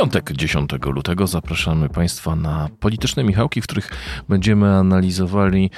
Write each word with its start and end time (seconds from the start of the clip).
Piątek 0.00 0.32
10 0.32 0.70
lutego. 0.86 1.26
Zapraszamy 1.26 1.88
Państwa 1.88 2.36
na 2.36 2.68
polityczne 2.80 3.24
Michałki, 3.24 3.60
w 3.60 3.64
których 3.64 3.90
będziemy 4.28 4.74
analizowali, 4.74 5.70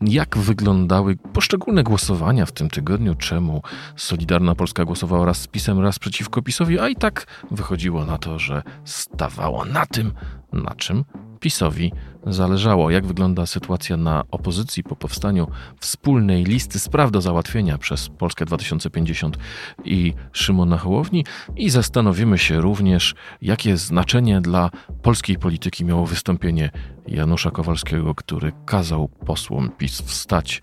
jak 0.00 0.38
wyglądały 0.38 1.16
poszczególne 1.16 1.82
głosowania 1.82 2.46
w 2.46 2.52
tym 2.52 2.70
tygodniu, 2.70 3.14
czemu 3.14 3.62
Solidarna 3.96 4.54
Polska 4.54 4.84
głosowała 4.84 5.26
raz 5.26 5.40
z 5.40 5.46
PiSem, 5.46 5.80
raz 5.80 5.98
przeciwko 5.98 6.42
PiSowi, 6.42 6.78
a 6.78 6.88
i 6.88 6.96
tak 6.96 7.26
wychodziło 7.50 8.04
na 8.04 8.18
to, 8.18 8.38
że 8.38 8.62
stawało 8.84 9.64
na 9.64 9.86
tym, 9.86 10.12
na 10.52 10.74
czym 10.74 11.04
PiSowi 11.40 11.92
zależało. 12.26 12.90
Jak 12.90 13.06
wygląda 13.06 13.46
sytuacja 13.46 13.96
na 13.96 14.24
opozycji 14.30 14.82
po 14.82 14.96
powstaniu 14.96 15.48
wspólnej 15.80 16.44
listy 16.44 16.78
spraw 16.78 17.10
do 17.10 17.20
załatwienia 17.20 17.78
przez 17.78 18.08
Polskę 18.08 18.44
2050 18.44 19.38
i 19.84 20.14
Szymona 20.32 20.78
Hołowni 20.78 21.24
i 21.56 21.70
zastanowimy 21.70 22.38
się 22.38 22.60
również, 22.60 23.14
jakie 23.42 23.76
znaczenie 23.76 24.40
dla 24.40 24.70
polskiej 25.02 25.38
polityki 25.38 25.84
miało 25.84 26.06
wystąpienie 26.06 26.70
Janusza 27.06 27.50
Kowalskiego, 27.50 28.14
który 28.14 28.52
kazał 28.66 29.08
posłom 29.08 29.70
PiS 29.78 30.02
wstać 30.02 30.62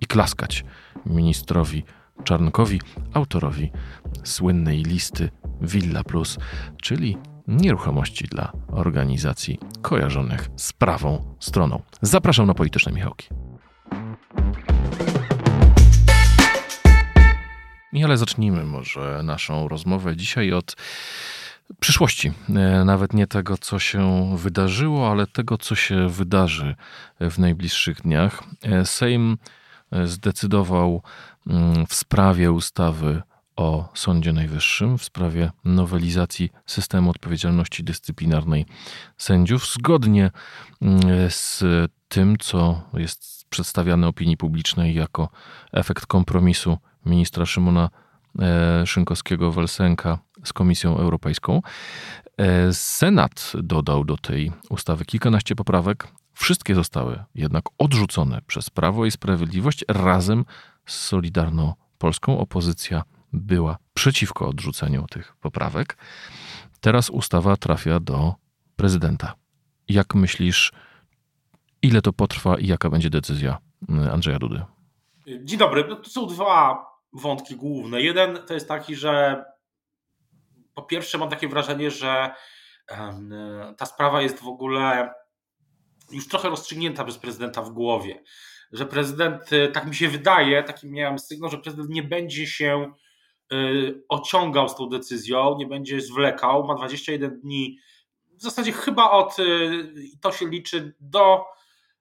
i 0.00 0.06
klaskać 0.06 0.64
ministrowi 1.06 1.84
Czarnkowi, 2.24 2.80
autorowi 3.14 3.70
słynnej 4.24 4.82
listy 4.82 5.30
Villa 5.60 6.04
Plus, 6.04 6.38
czyli 6.82 7.16
nieruchomości 7.48 8.24
dla 8.24 8.52
organizacji 8.72 9.58
kojarzonych 9.82 10.48
z 10.56 10.72
prawą 10.72 11.36
stroną. 11.40 11.82
Zapraszam 12.02 12.46
na 12.46 12.54
polityczne 12.54 12.92
Michałki. 12.92 13.28
Ale 18.04 18.16
zacznijmy 18.16 18.64
może 18.64 19.20
naszą 19.22 19.68
rozmowę 19.68 20.16
dzisiaj 20.16 20.52
od 20.52 20.76
przyszłości. 21.80 22.32
E, 22.48 22.84
nawet 22.84 23.12
nie 23.12 23.26
tego, 23.26 23.58
co 23.58 23.78
się 23.78 24.32
wydarzyło, 24.36 25.10
ale 25.10 25.26
tego, 25.26 25.58
co 25.58 25.74
się 25.74 26.08
wydarzy 26.08 26.74
w 27.20 27.38
najbliższych 27.38 28.02
dniach. 28.02 28.42
E, 28.62 28.84
Sejm 28.84 29.38
zdecydował 30.04 31.02
mm, 31.46 31.86
w 31.86 31.94
sprawie 31.94 32.52
ustawy 32.52 33.22
o 33.58 33.88
Sądzie 33.94 34.32
Najwyższym 34.32 34.98
w 34.98 35.04
sprawie 35.04 35.50
nowelizacji 35.64 36.50
systemu 36.66 37.10
odpowiedzialności 37.10 37.84
dyscyplinarnej 37.84 38.66
sędziów, 39.16 39.72
zgodnie 39.72 40.30
mm, 40.82 41.00
z 41.30 41.64
tym, 42.08 42.36
co 42.38 42.82
jest 42.94 43.44
przedstawiane 43.50 44.08
opinii 44.08 44.36
publicznej 44.36 44.94
jako 44.94 45.28
efekt 45.72 46.06
kompromisu 46.06 46.78
ministra 47.06 47.46
Szymona 47.46 47.90
e, 48.38 48.86
Szynkowskiego-Welsenka 48.86 50.18
z 50.44 50.52
Komisją 50.52 50.98
Europejską. 50.98 51.62
E, 52.36 52.72
Senat 52.72 53.52
dodał 53.62 54.04
do 54.04 54.16
tej 54.16 54.52
ustawy 54.70 55.04
kilkanaście 55.04 55.54
poprawek. 55.54 56.08
Wszystkie 56.34 56.74
zostały 56.74 57.24
jednak 57.34 57.64
odrzucone 57.78 58.40
przez 58.46 58.70
Prawo 58.70 59.06
i 59.06 59.10
Sprawiedliwość 59.10 59.84
razem 59.88 60.44
z 60.86 61.00
Solidarną 61.00 61.74
Polską. 61.98 62.38
Opozycja 62.38 63.02
była 63.32 63.78
przeciwko 63.94 64.48
odrzuceniu 64.48 65.06
tych 65.10 65.36
poprawek. 65.36 65.96
Teraz 66.80 67.10
ustawa 67.10 67.56
trafia 67.56 68.00
do 68.00 68.34
prezydenta. 68.76 69.34
Jak 69.88 70.14
myślisz, 70.14 70.72
ile 71.82 72.02
to 72.02 72.12
potrwa 72.12 72.58
i 72.58 72.66
jaka 72.66 72.90
będzie 72.90 73.10
decyzja 73.10 73.58
y, 74.06 74.12
Andrzeja 74.12 74.38
Dudy? 74.38 74.62
Dzień 75.44 75.58
dobry. 75.58 75.84
No 75.88 75.96
to 75.96 76.10
są 76.10 76.26
dwa 76.26 76.86
wątki 77.12 77.56
główne. 77.56 78.00
Jeden 78.00 78.38
to 78.46 78.54
jest 78.54 78.68
taki, 78.68 78.96
że 78.96 79.44
po 80.74 80.82
pierwsze 80.82 81.18
mam 81.18 81.30
takie 81.30 81.48
wrażenie, 81.48 81.90
że 81.90 82.30
ta 83.76 83.86
sprawa 83.86 84.22
jest 84.22 84.40
w 84.40 84.48
ogóle 84.48 85.14
już 86.10 86.28
trochę 86.28 86.48
rozstrzygnięta 86.48 87.04
przez 87.04 87.18
prezydenta 87.18 87.62
w 87.62 87.70
głowie. 87.70 88.22
Że 88.72 88.86
prezydent, 88.86 89.52
y, 89.52 89.68
tak 89.68 89.86
mi 89.86 89.94
się 89.94 90.08
wydaje, 90.08 90.62
taki 90.62 90.90
miałem 90.90 91.18
sygnał, 91.18 91.50
że 91.50 91.58
prezydent 91.58 91.90
nie 91.90 92.02
będzie 92.02 92.46
się 92.46 92.92
Y, 92.92 93.07
ociągał 94.08 94.68
z 94.68 94.76
tą 94.76 94.88
decyzją, 94.88 95.56
nie 95.58 95.66
będzie 95.66 96.00
zwlekał, 96.00 96.66
ma 96.66 96.74
21 96.74 97.40
dni, 97.40 97.78
w 98.38 98.42
zasadzie 98.42 98.72
chyba 98.72 99.10
od, 99.10 99.38
y, 99.38 99.92
to 100.20 100.32
się 100.32 100.48
liczy 100.48 100.94
do, 101.00 101.44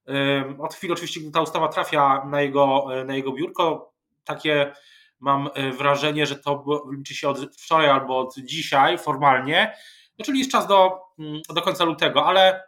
y, 0.10 0.62
od 0.62 0.74
chwili 0.74 0.94
oczywiście, 0.94 1.20
gdy 1.20 1.32
ta 1.32 1.42
ustawa 1.42 1.68
trafia 1.68 2.26
na 2.26 2.42
jego, 2.42 2.86
na 3.06 3.16
jego 3.16 3.32
biurko, 3.32 3.94
takie 4.24 4.74
mam 5.20 5.50
wrażenie, 5.78 6.26
że 6.26 6.36
to 6.36 6.64
liczy 6.98 7.16
się 7.16 7.30
od 7.30 7.40
wczoraj 7.58 7.90
albo 7.90 8.20
od 8.20 8.36
dzisiaj 8.38 8.98
formalnie, 8.98 9.74
no, 10.20 10.26
czyli 10.26 10.40
jest 10.40 10.52
czas 10.52 10.68
do, 10.68 11.00
mm, 11.20 11.42
do 11.50 11.62
końca 11.62 11.84
lutego, 11.84 12.26
ale 12.26 12.64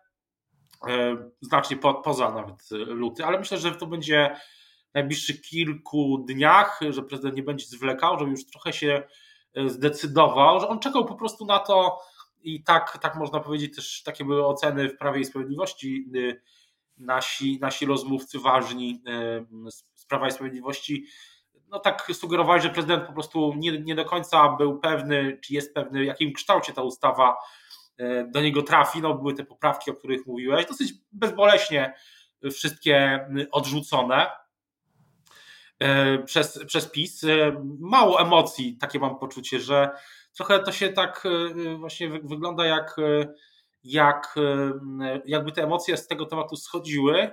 znacznie 1.41 1.77
po, 1.77 1.93
poza 1.93 2.31
nawet 2.31 2.69
luty, 2.71 3.25
ale 3.25 3.39
myślę, 3.39 3.57
że 3.57 3.71
to 3.71 3.87
będzie 3.87 4.35
najbliższych 4.93 5.41
kilku 5.41 6.25
dniach, 6.27 6.79
że 6.89 7.03
prezydent 7.03 7.35
nie 7.35 7.43
będzie 7.43 7.65
zwlekał, 7.65 8.19
żeby 8.19 8.31
już 8.31 8.45
trochę 8.45 8.73
się 8.73 9.03
e, 9.53 9.69
zdecydował, 9.69 10.59
że 10.59 10.67
on 10.67 10.79
czekał 10.79 11.05
po 11.05 11.15
prostu 11.15 11.45
na 11.45 11.59
to 11.59 11.99
i 12.41 12.63
tak, 12.63 12.97
tak 13.01 13.15
można 13.15 13.39
powiedzieć, 13.39 13.75
też 13.75 14.03
takie 14.03 14.25
były 14.25 14.47
oceny 14.47 14.89
w 14.89 14.97
Prawie 14.97 15.21
i 15.21 15.25
Sprawiedliwości. 15.25 16.05
Y, 16.15 16.41
nasi, 16.97 17.59
nasi 17.61 17.85
rozmówcy 17.85 18.39
ważni 18.39 19.03
y, 19.07 19.71
z 19.95 20.05
Prawa 20.05 20.27
i 20.27 20.31
Sprawiedliwości 20.31 21.05
no 21.71 21.79
tak 21.79 22.07
sugerowali, 22.13 22.61
że 22.61 22.69
prezydent 22.69 23.07
po 23.07 23.13
prostu 23.13 23.53
nie, 23.57 23.79
nie 23.79 23.95
do 23.95 24.05
końca 24.05 24.49
był 24.49 24.79
pewny, 24.79 25.39
czy 25.43 25.53
jest 25.53 25.73
pewny, 25.73 25.99
w 25.99 26.05
jakim 26.05 26.33
kształcie 26.33 26.73
ta 26.73 26.81
ustawa 26.81 27.37
e, 27.97 28.27
do 28.27 28.41
niego 28.41 28.61
trafi. 28.61 29.01
No, 29.01 29.13
były 29.13 29.33
te 29.33 29.43
poprawki, 29.43 29.91
o 29.91 29.95
których 29.95 30.25
mówiłeś, 30.25 30.65
dosyć 30.65 30.93
bezboleśnie 31.11 31.93
wszystkie 32.51 33.27
odrzucone. 33.51 34.27
E, 35.79 36.17
przez, 36.23 36.65
przez 36.65 36.85
PiS. 36.85 37.23
E, 37.23 37.65
mało 37.79 38.21
emocji, 38.21 38.77
takie 38.77 38.99
mam 38.99 39.19
poczucie, 39.19 39.59
że 39.59 39.89
trochę 40.35 40.59
to 40.59 40.71
się 40.71 40.89
tak 40.89 41.23
e, 41.25 41.75
właśnie 41.75 42.09
wygląda 42.09 42.65
jak, 42.65 42.95
jak 43.83 44.35
jakby 45.25 45.51
te 45.51 45.63
emocje 45.63 45.97
z 45.97 46.07
tego 46.07 46.25
tematu 46.25 46.55
schodziły. 46.55 47.31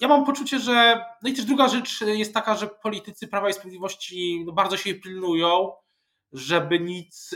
Ja 0.00 0.08
mam 0.08 0.26
poczucie, 0.26 0.58
że. 0.58 1.04
No 1.22 1.30
i 1.30 1.32
też 1.32 1.44
druga 1.44 1.68
rzecz 1.68 2.00
jest 2.00 2.34
taka, 2.34 2.56
że 2.56 2.66
politycy 2.66 3.28
Prawa 3.28 3.48
i 3.48 3.52
Sprawiedliwości 3.52 4.44
no 4.46 4.52
bardzo 4.52 4.76
się 4.76 4.94
pilnują, 4.94 5.72
żeby 6.32 6.80
nic, 6.80 7.34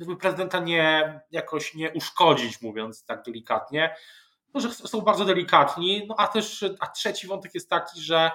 żeby 0.00 0.16
prezydenta 0.16 0.58
nie 0.58 1.20
jakoś 1.30 1.74
nie 1.74 1.92
uszkodzić, 1.92 2.62
mówiąc 2.62 3.04
tak 3.04 3.22
delikatnie. 3.22 3.94
No, 4.54 4.60
że 4.60 4.70
są 4.74 5.00
bardzo 5.00 5.24
delikatni. 5.24 6.06
No 6.08 6.14
a 6.18 6.26
też 6.26 6.64
a 6.80 6.86
trzeci 6.86 7.26
wątek 7.26 7.54
jest 7.54 7.70
taki, 7.70 8.00
że 8.00 8.30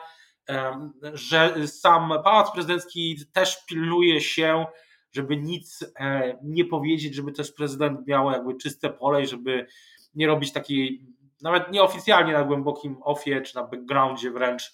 że 1.14 1.68
sam 1.68 2.14
Pałac 2.24 2.52
Prezydencki 2.52 3.18
też 3.34 3.66
pilnuje 3.66 4.22
się, 4.22 4.66
żeby 5.12 5.38
nic 5.38 5.86
e, 6.00 6.38
nie 6.44 6.66
powiedzieć, 6.66 7.16
żeby 7.16 7.32
też 7.32 7.52
prezydent 7.52 8.08
miał 8.08 8.32
jakby 8.32 8.56
czyste 8.56 8.90
pole 8.90 9.22
i 9.22 9.28
żeby 9.28 9.68
nie 10.16 10.28
robić 10.28 10.54
takiej, 10.54 11.06
nawet 11.42 11.72
nieoficjalnie 11.72 12.34
na 12.34 12.44
głębokim 12.44 12.98
ofie 13.04 13.42
czy 13.42 13.56
na 13.56 13.64
backgroundzie 13.64 14.32
wręcz 14.32 14.74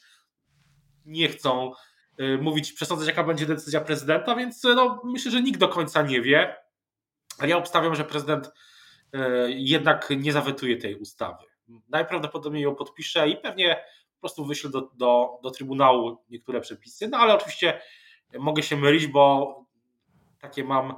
nie 1.06 1.28
chcą 1.28 1.72
e, 2.18 2.38
mówić, 2.38 2.74
przesądzać 2.74 3.08
jaka 3.08 3.24
będzie 3.24 3.46
decyzja 3.46 3.82
prezydenta, 3.82 4.36
więc 4.36 4.66
e, 4.66 4.76
no, 4.76 5.02
myślę, 5.04 5.32
że 5.32 5.42
nikt 5.42 5.60
do 5.60 5.68
końca 5.68 6.02
nie 6.02 6.22
wie. 6.22 6.56
Ale 7.40 7.50
ja 7.50 7.58
obstawiam, 7.58 7.96
że 7.96 8.04
prezydent 8.04 8.52
jednak 9.48 10.10
nie 10.18 10.34
zawetuje 10.34 10.78
tej 10.78 10.96
ustawy. 10.96 11.46
Najprawdopodobniej 11.90 12.64
ją 12.64 12.76
podpisze 12.76 13.30
i 13.30 13.38
pewnie 13.38 13.84
prostu 14.28 14.46
wyślę 14.46 14.70
do, 14.70 14.82
do, 14.82 15.40
do 15.44 15.52
Trybunału 15.52 16.18
niektóre 16.30 16.62
przepisy, 16.62 17.08
no 17.08 17.18
ale 17.18 17.36
oczywiście 17.36 17.82
mogę 18.40 18.64
się 18.64 18.78
mylić, 18.78 19.08
bo 19.08 19.56
takie 20.40 20.64
mam 20.64 20.94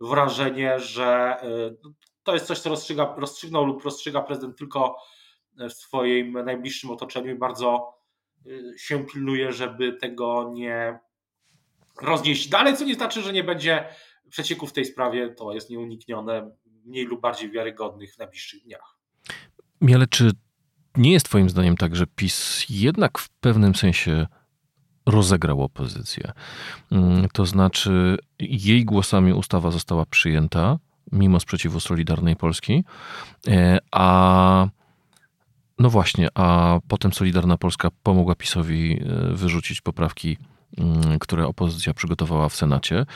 wrażenie, 0.00 0.80
że 0.80 1.36
y, 1.44 1.92
to 2.22 2.34
jest 2.34 2.46
coś, 2.46 2.58
co 2.58 2.70
rozstrzyga, 2.70 3.14
rozstrzygnął 3.18 3.64
lub 3.64 3.84
rozstrzyga 3.84 4.22
prezydent 4.22 4.58
tylko 4.58 4.96
w 5.56 5.72
swoim 5.72 6.32
najbliższym 6.32 6.90
otoczeniu 6.90 7.34
i 7.34 7.38
bardzo 7.38 7.98
y, 8.46 8.74
się 8.78 9.06
pilnuje, 9.06 9.52
żeby 9.52 9.92
tego 9.92 10.50
nie 10.52 10.98
roznieść. 12.02 12.48
Dalej, 12.48 12.76
co 12.76 12.84
nie 12.84 12.94
znaczy, 12.94 13.22
że 13.22 13.32
nie 13.32 13.44
będzie 13.44 13.88
przecieków 14.28 14.70
w 14.70 14.72
tej 14.72 14.84
sprawie, 14.84 15.28
to 15.28 15.52
jest 15.52 15.70
nieuniknione, 15.70 16.50
mniej 16.84 17.04
lub 17.04 17.20
bardziej 17.20 17.50
wiarygodnych 17.50 18.14
w 18.14 18.18
najbliższych 18.18 18.62
dniach. 18.62 18.98
Miele, 19.80 20.06
czy 20.06 20.30
nie 20.96 21.12
jest 21.12 21.26
Twoim 21.26 21.50
zdaniem 21.50 21.76
tak, 21.76 21.96
że 21.96 22.06
PiS 22.06 22.66
jednak 22.70 23.18
w 23.18 23.28
pewnym 23.28 23.74
sensie 23.74 24.26
rozegrał 25.06 25.62
opozycję? 25.62 26.32
Mm, 26.92 27.28
to 27.32 27.46
znaczy, 27.46 28.16
jej 28.40 28.84
głosami 28.84 29.32
ustawa 29.32 29.70
została 29.70 30.06
przyjęta, 30.06 30.78
mimo 31.12 31.40
sprzeciwu 31.40 31.80
Solidarnej 31.80 32.36
Polski. 32.36 32.84
A 33.90 34.66
no 35.78 35.90
właśnie, 35.90 36.28
a 36.34 36.78
potem 36.88 37.12
Solidarna 37.12 37.56
Polska 37.56 37.88
pomogła 38.02 38.34
PiSowi 38.34 39.00
wyrzucić 39.30 39.80
poprawki, 39.80 40.36
mm, 40.78 41.18
które 41.18 41.46
opozycja 41.46 41.94
przygotowała 41.94 42.48
w 42.48 42.56
Senacie. 42.56 43.06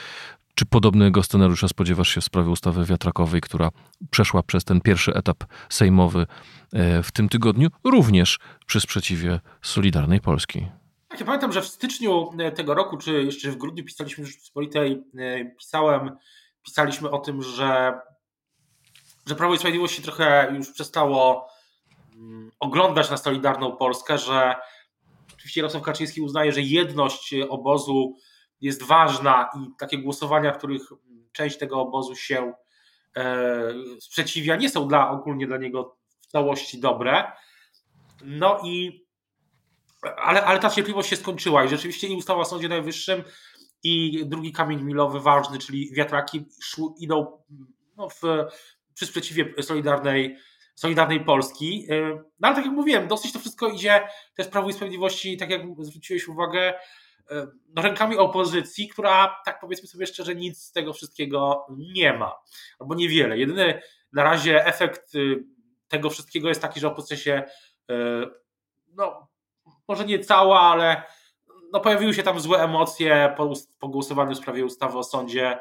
Czy 0.59 0.67
podobnego 0.67 1.23
scenariusza 1.23 1.69
spodziewasz 1.69 2.09
się 2.09 2.21
w 2.21 2.25
sprawie 2.25 2.51
ustawy 2.51 2.85
wiatrakowej, 2.85 3.41
która 3.41 3.71
przeszła 4.11 4.43
przez 4.43 4.65
ten 4.65 4.81
pierwszy 4.81 5.15
etap 5.15 5.45
sejmowy 5.69 6.27
e, 6.73 7.03
w 7.03 7.13
tym 7.13 7.29
tygodniu, 7.29 7.69
również 7.85 8.39
przy 8.67 8.81
sprzeciwie 8.81 9.41
Solidarnej 9.63 10.21
Polski? 10.21 10.67
Tak, 11.09 11.21
ja 11.21 11.27
pamiętam, 11.27 11.53
że 11.53 11.63
w 11.63 11.67
styczniu 11.67 12.31
e, 12.39 12.53
tego 12.53 12.75
roku, 12.75 12.97
czy 12.97 13.23
jeszcze 13.23 13.51
w 13.51 13.57
grudniu 13.57 13.85
pisaliśmy 13.85 14.25
w 14.25 14.27
Rzeczypospolitej, 14.27 15.05
e, 15.19 15.45
pisałem, 15.45 16.11
pisaliśmy 16.63 17.11
o 17.11 17.19
tym, 17.19 17.43
że, 17.43 18.01
że 19.27 19.35
Prawo 19.35 19.55
i 19.55 19.59
Sprawiedliwość 19.59 19.97
się 19.97 20.03
trochę 20.03 20.53
już 20.57 20.73
przestało 20.73 21.49
mm, 22.15 22.51
oglądać 22.61 23.11
na 23.11 23.17
Solidarną 23.17 23.77
Polskę, 23.77 24.19
że 24.19 24.55
oczywiście 25.35 25.61
Jarosław 25.61 25.83
Kaczyński 25.83 26.21
uznaje, 26.21 26.53
że 26.53 26.61
jedność 26.61 27.35
obozu 27.49 28.17
jest 28.61 28.83
ważna 28.83 29.51
i 29.57 29.71
takie 29.79 29.99
głosowania, 29.99 30.53
których 30.53 30.83
część 31.33 31.59
tego 31.59 31.81
obozu 31.81 32.17
się 32.17 32.53
e, 33.17 33.55
sprzeciwia, 34.01 34.57
nie 34.57 34.69
są 34.69 34.89
dla, 34.89 35.11
ogólnie 35.11 35.47
dla 35.47 35.57
niego 35.57 35.97
w 36.21 36.27
całości 36.27 36.81
dobre. 36.81 37.33
No 38.23 38.61
i 38.65 39.07
ale, 40.17 40.45
ale 40.45 40.59
ta 40.59 40.71
cierpliwość 40.71 41.11
się 41.11 41.17
skończyła 41.17 41.65
i 41.65 41.69
rzeczywiście 41.69 42.09
i 42.09 42.17
ustawa 42.17 42.41
o 42.41 42.45
Sądzie 42.45 42.69
Najwyższym 42.69 43.23
i 43.83 44.23
drugi 44.27 44.53
kamień 44.53 44.83
milowy 44.83 45.21
ważny, 45.21 45.59
czyli 45.59 45.95
wiatraki 45.95 46.45
szły, 46.63 46.91
idą 46.99 47.43
no, 47.97 48.09
w, 48.09 48.23
przy 48.95 49.07
sprzeciwie 49.07 49.63
Solidarnej, 49.63 50.37
Solidarnej 50.75 51.25
Polski. 51.25 51.87
E, 51.91 52.11
no 52.41 52.49
ale 52.49 52.57
tak 52.57 52.65
jak 52.65 52.75
mówiłem, 52.75 53.09
dosyć 53.09 53.33
to 53.33 53.39
wszystko 53.39 53.69
idzie 53.69 54.09
też 54.35 54.49
Prawo 54.49 54.69
i 54.69 54.73
Sprawiedliwości, 54.73 55.37
tak 55.37 55.51
jak 55.51 55.63
zwróciłeś 55.81 56.29
uwagę, 56.29 56.75
rękami 57.77 58.17
opozycji, 58.17 58.89
która, 58.89 59.37
tak 59.45 59.61
powiedzmy 59.61 59.89
sobie 59.89 60.07
szczerze, 60.07 60.35
nic 60.35 60.63
z 60.63 60.73
tego 60.73 60.93
wszystkiego 60.93 61.67
nie 61.71 62.13
ma, 62.13 62.35
albo 62.79 62.95
niewiele. 62.95 63.39
Jedyny 63.39 63.83
na 64.13 64.23
razie 64.23 64.67
efekt 64.67 65.15
y, 65.15 65.45
tego 65.89 66.11
wszystkiego 66.11 66.49
jest 66.49 66.63
taki, 66.63 66.81
że 66.81 66.89
opozycja 66.89 67.17
się, 67.17 67.43
y, 67.91 67.95
no, 68.93 69.29
może 69.89 70.05
nie 70.05 70.19
cała, 70.19 70.61
ale 70.61 71.03
no, 71.73 71.81
pojawiły 71.81 72.15
się 72.15 72.23
tam 72.23 72.41
złe 72.41 72.59
emocje 72.59 73.35
po, 73.37 73.53
po 73.79 73.89
głosowaniu 73.89 74.35
w 74.35 74.39
sprawie 74.39 74.65
ustawy 74.65 74.99
o 74.99 75.05
Sądzie 75.05 75.59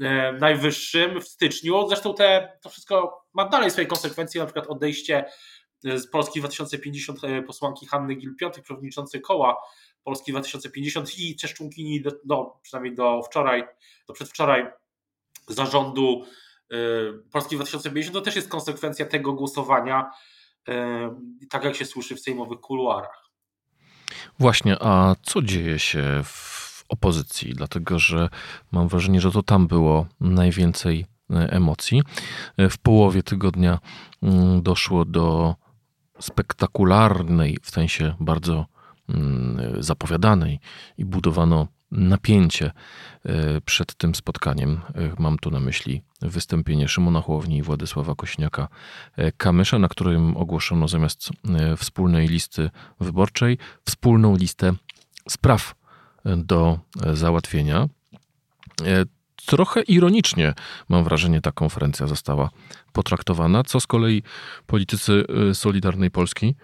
y, 0.00 0.04
Najwyższym 0.40 1.20
w 1.20 1.28
styczniu. 1.28 1.88
Zresztą 1.88 2.14
te, 2.14 2.58
to 2.62 2.68
wszystko 2.68 3.24
ma 3.32 3.48
dalej 3.48 3.70
swoje 3.70 3.86
konsekwencje, 3.86 4.40
na 4.40 4.46
przykład 4.46 4.66
odejście 4.66 5.24
z 5.82 6.10
Polski 6.10 6.40
2050 6.40 7.20
posłanki 7.46 7.86
Hanny 7.86 8.14
Gil-Piątek, 8.14 8.62
przewodniczącej 8.62 9.20
koła 9.20 9.56
Polski 10.08 10.32
2050 10.32 11.18
i 11.18 11.36
też 11.36 11.54
członkini 11.54 12.00
do, 12.02 12.10
do, 12.24 12.58
przynajmniej 12.62 12.94
do 12.94 13.22
wczoraj, 13.22 13.64
do 14.06 14.14
przedwczoraj 14.14 14.66
zarządu 15.48 16.24
y, 16.72 16.76
Polski 17.32 17.56
2050, 17.56 18.14
to 18.14 18.20
też 18.20 18.36
jest 18.36 18.48
konsekwencja 18.48 19.06
tego 19.06 19.32
głosowania, 19.32 20.10
y, 20.68 20.72
tak 21.50 21.64
jak 21.64 21.76
się 21.76 21.84
słyszy 21.84 22.16
w 22.16 22.20
sejmowych 22.20 22.60
kuluarach. 22.60 23.30
Właśnie, 24.38 24.76
a 24.80 25.14
co 25.22 25.42
dzieje 25.42 25.78
się 25.78 26.22
w 26.24 26.84
opozycji? 26.88 27.54
Dlatego, 27.54 27.98
że 27.98 28.28
mam 28.72 28.88
wrażenie, 28.88 29.20
że 29.20 29.32
to 29.32 29.42
tam 29.42 29.66
było 29.66 30.06
najwięcej 30.20 31.06
y, 31.30 31.34
emocji. 31.34 32.02
W 32.70 32.78
połowie 32.78 33.22
tygodnia 33.22 33.78
mm, 34.22 34.62
doszło 34.62 35.04
do 35.04 35.54
spektakularnej, 36.20 37.58
w 37.62 37.70
sensie 37.70 38.14
bardzo 38.20 38.77
zapowiadanej 39.80 40.60
i 40.98 41.04
budowano 41.04 41.68
napięcie 41.90 42.72
e, 43.24 43.60
przed 43.60 43.94
tym 43.94 44.14
spotkaniem. 44.14 44.80
E, 44.94 45.10
mam 45.18 45.38
tu 45.38 45.50
na 45.50 45.60
myśli 45.60 46.02
wystąpienie 46.22 46.88
Szymona 46.88 47.20
Hołowni 47.20 47.56
i 47.56 47.62
Władysława 47.62 48.12
Kośniaka-Kamysza, 48.12 49.76
e, 49.76 49.78
na 49.78 49.88
którym 49.88 50.36
ogłoszono 50.36 50.88
zamiast 50.88 51.30
wspólnej 51.76 52.28
listy 52.28 52.70
wyborczej 53.00 53.58
wspólną 53.84 54.36
listę 54.36 54.72
spraw 55.28 55.74
do 56.24 56.78
załatwienia. 57.12 57.88
Trochę 59.48 59.82
ironicznie, 59.82 60.54
mam 60.88 61.04
wrażenie, 61.04 61.40
ta 61.40 61.52
konferencja 61.52 62.06
została 62.06 62.50
potraktowana, 62.92 63.62
co 63.62 63.80
z 63.80 63.86
kolei 63.86 64.22
politycy 64.66 65.24
y, 65.50 65.54
Solidarnej 65.54 66.10
Polski, 66.10 66.54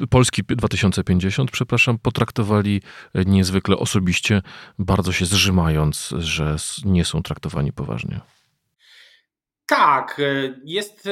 y, 0.00 0.06
Polski 0.10 0.42
2050, 0.42 1.50
przepraszam, 1.50 1.98
potraktowali 1.98 2.82
niezwykle 3.26 3.76
osobiście, 3.76 4.42
bardzo 4.78 5.12
się 5.12 5.26
zrzymając, 5.26 6.14
że 6.18 6.56
nie 6.84 7.04
są 7.04 7.22
traktowani 7.22 7.72
poważnie. 7.72 8.20
Tak, 9.66 10.18
y, 10.18 10.60
jest 10.64 11.08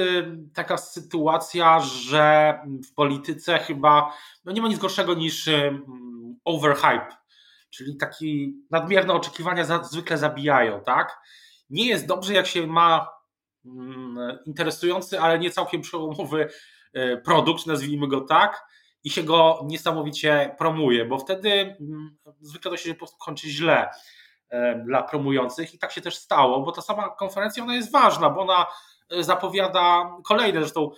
taka 0.55 0.77
sytuacja, 0.77 1.81
że 1.81 2.55
w 2.89 2.95
polityce 2.95 3.59
chyba 3.59 4.13
no 4.45 4.53
nie 4.53 4.63
ma 4.63 4.69
nic 4.69 4.79
gorszego 4.79 5.15
niż 5.15 5.49
overhype 6.45 7.26
czyli 7.77 7.97
takie 7.97 8.27
nadmierne 8.71 9.15
oczekiwania 9.15 9.65
za, 9.65 9.83
zwykle 9.83 10.19
zabijają, 10.19 10.81
tak? 10.81 11.21
Nie 11.71 11.87
jest 11.87 12.07
dobrze, 12.07 12.35
jak 12.35 12.47
się 12.47 12.67
ma 12.67 13.09
mm, 13.65 14.39
interesujący, 14.47 15.21
ale 15.21 15.39
nie 15.39 15.51
całkiem 15.51 15.81
przełomowy 15.81 16.49
e, 16.93 17.17
produkt, 17.17 17.67
nazwijmy 17.67 18.09
go 18.09 18.21
tak, 18.21 18.65
i 19.05 19.11
się 19.11 19.23
go 19.23 19.61
niesamowicie 19.65 20.55
promuje, 20.59 21.05
bo 21.05 21.19
wtedy 21.19 21.51
mm, 21.51 22.17
zwykle 22.41 22.71
to 22.71 22.77
się 22.77 22.95
po 22.95 22.99
prostu 22.99 23.17
kończy 23.17 23.49
źle 23.49 23.91
e, 24.49 24.83
dla 24.87 25.03
promujących 25.03 25.75
i 25.75 25.79
tak 25.79 25.93
się 25.93 26.01
też 26.01 26.17
stało, 26.17 26.61
bo 26.61 26.73
ta 26.73 26.83
sama 26.83 27.09
konferencja 27.09 27.63
ona 27.63 27.75
jest 27.75 27.93
ważna, 27.93 28.31
bo 28.31 28.41
ona 28.41 28.67
e, 29.11 29.23
zapowiada 29.23 30.17
kolejne, 30.25 30.61
zresztą 30.61 30.91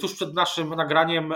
tuż 0.00 0.14
przed 0.14 0.34
naszym 0.34 0.74
nagraniem 0.74 1.34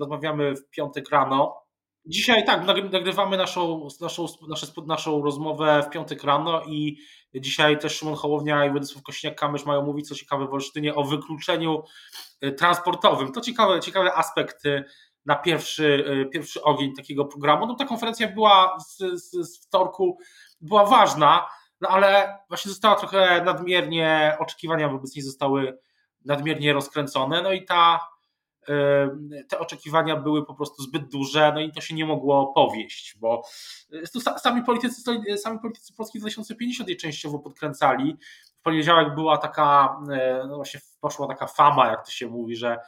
rozmawiamy 0.00 0.56
w 0.56 0.70
piątek 0.70 1.10
rano 1.10 1.61
Dzisiaj 2.06 2.44
tak, 2.44 2.66
nagrywamy 2.92 3.36
naszą, 3.36 3.88
naszą, 4.00 4.26
naszą, 4.48 4.66
naszą 4.86 5.22
rozmowę 5.22 5.82
w 5.86 5.90
piątek 5.90 6.24
rano 6.24 6.62
i 6.64 6.98
dzisiaj 7.34 7.78
też 7.78 7.96
Szymon 7.96 8.14
Hołownia 8.14 8.66
i 8.66 8.70
Władysław 8.70 9.04
Kośniak-Kamysz 9.04 9.66
mają 9.66 9.82
mówić 9.82 10.08
co 10.08 10.14
ciekawe 10.14 10.46
w 10.46 10.52
Olsztynie 10.52 10.94
o 10.94 11.04
wykluczeniu 11.04 11.82
y, 12.44 12.52
transportowym. 12.52 13.32
To 13.32 13.40
ciekawy, 13.40 13.80
ciekawy 13.80 14.14
aspekt 14.14 14.66
y, 14.66 14.84
na 15.26 15.36
pierwszy, 15.36 16.04
y, 16.26 16.30
pierwszy 16.30 16.62
ogień 16.62 16.94
takiego 16.96 17.24
programu. 17.24 17.66
No 17.66 17.74
ta 17.74 17.84
konferencja 17.84 18.28
była 18.28 18.78
z, 18.80 18.98
z, 18.98 19.30
z 19.30 19.66
wtorku, 19.66 20.18
była 20.60 20.86
ważna, 20.86 21.48
no 21.80 21.88
ale 21.88 22.38
właśnie 22.48 22.68
została 22.68 22.94
trochę 22.94 23.42
nadmiernie, 23.44 24.36
oczekiwania 24.38 24.88
wobec 24.88 25.16
niej 25.16 25.22
zostały 25.22 25.78
nadmiernie 26.24 26.72
rozkręcone, 26.72 27.42
no 27.42 27.52
i 27.52 27.64
ta 27.64 28.11
te 29.48 29.58
oczekiwania 29.58 30.16
były 30.16 30.46
po 30.46 30.54
prostu 30.54 30.82
zbyt 30.82 31.08
duże, 31.08 31.52
no 31.54 31.60
i 31.60 31.72
to 31.72 31.80
się 31.80 31.94
nie 31.94 32.06
mogło 32.06 32.52
powieść, 32.52 33.16
bo 33.20 33.42
sami 34.36 34.62
politycy, 34.62 35.02
sami 35.36 35.58
politycy 35.58 35.94
Polski 35.96 36.18
2050 36.18 36.88
je 36.88 36.96
częściowo 36.96 37.38
podkręcali. 37.38 38.16
W 38.60 38.62
poniedziałek 38.62 39.14
była 39.14 39.38
taka, 39.38 39.96
e, 40.12 40.44
no 40.48 40.56
właśnie 40.56 40.80
poszła 41.00 41.26
taka 41.26 41.46
fama, 41.46 41.86
jak 41.86 42.06
to 42.06 42.10
się 42.10 42.26
mówi, 42.26 42.56
że 42.56 42.78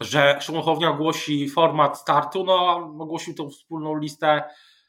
że 0.00 0.38
Szymon 0.40 0.84
ogłosi 0.84 1.48
format 1.48 1.98
startu, 1.98 2.44
no 2.44 2.76
ogłosił 3.00 3.34
tą 3.34 3.50
wspólną 3.50 3.98
listę 3.98 4.42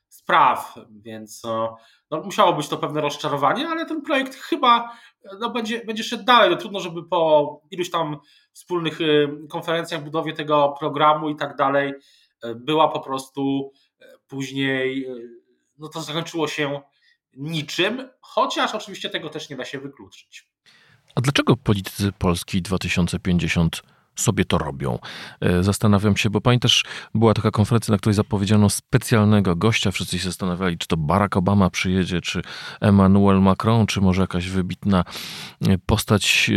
spraw, 0.07 0.75
więc 0.89 1.43
no, 1.43 1.77
no, 2.11 2.21
musiało 2.21 2.53
być 2.53 2.67
to 2.67 2.77
pewne 2.77 3.01
rozczarowanie, 3.01 3.67
ale 3.67 3.85
ten 3.85 4.01
projekt 4.01 4.35
chyba 4.35 4.97
no, 5.39 5.49
będzie, 5.49 5.85
będzie 5.85 6.03
szedł 6.03 6.23
dalej. 6.23 6.49
No, 6.49 6.55
trudno, 6.57 6.79
żeby 6.79 7.03
po 7.03 7.61
iluś 7.71 7.89
tam 7.89 8.17
wspólnych 8.53 9.01
y, 9.01 9.29
konferencjach, 9.49 10.03
budowie 10.03 10.33
tego 10.33 10.75
programu 10.79 11.29
i 11.29 11.35
tak 11.35 11.55
dalej, 11.55 11.93
y, 12.45 12.55
była 12.55 12.87
po 12.87 12.99
prostu 12.99 13.71
y, 14.01 14.05
później, 14.27 15.07
no 15.77 15.89
to 15.89 16.01
zakończyło 16.01 16.47
się 16.47 16.81
niczym, 17.33 18.09
chociaż 18.21 18.75
oczywiście 18.75 19.09
tego 19.09 19.29
też 19.29 19.49
nie 19.49 19.55
da 19.55 19.65
się 19.65 19.79
wykluczyć. 19.79 20.47
A 21.15 21.21
dlaczego 21.21 21.57
politycy 21.57 22.11
Polski 22.11 22.61
2050 22.61 23.83
sobie 24.15 24.45
to 24.45 24.57
robią. 24.57 24.99
E, 25.41 25.63
zastanawiam 25.63 26.17
się, 26.17 26.29
bo 26.29 26.41
pamiętasz, 26.41 26.85
była 27.15 27.33
taka 27.33 27.51
konferencja, 27.51 27.91
na 27.91 27.97
której 27.97 28.13
zapowiedziano 28.13 28.69
specjalnego 28.69 29.55
gościa. 29.55 29.91
Wszyscy 29.91 30.19
się 30.19 30.25
zastanawiali, 30.25 30.77
czy 30.77 30.87
to 30.87 30.97
Barack 30.97 31.37
Obama 31.37 31.69
przyjedzie, 31.69 32.21
czy 32.21 32.41
Emmanuel 32.81 33.41
Macron, 33.41 33.87
czy 33.87 34.01
może 34.01 34.21
jakaś 34.21 34.49
wybitna 34.49 35.03
e, 35.61 35.77
postać 35.77 36.51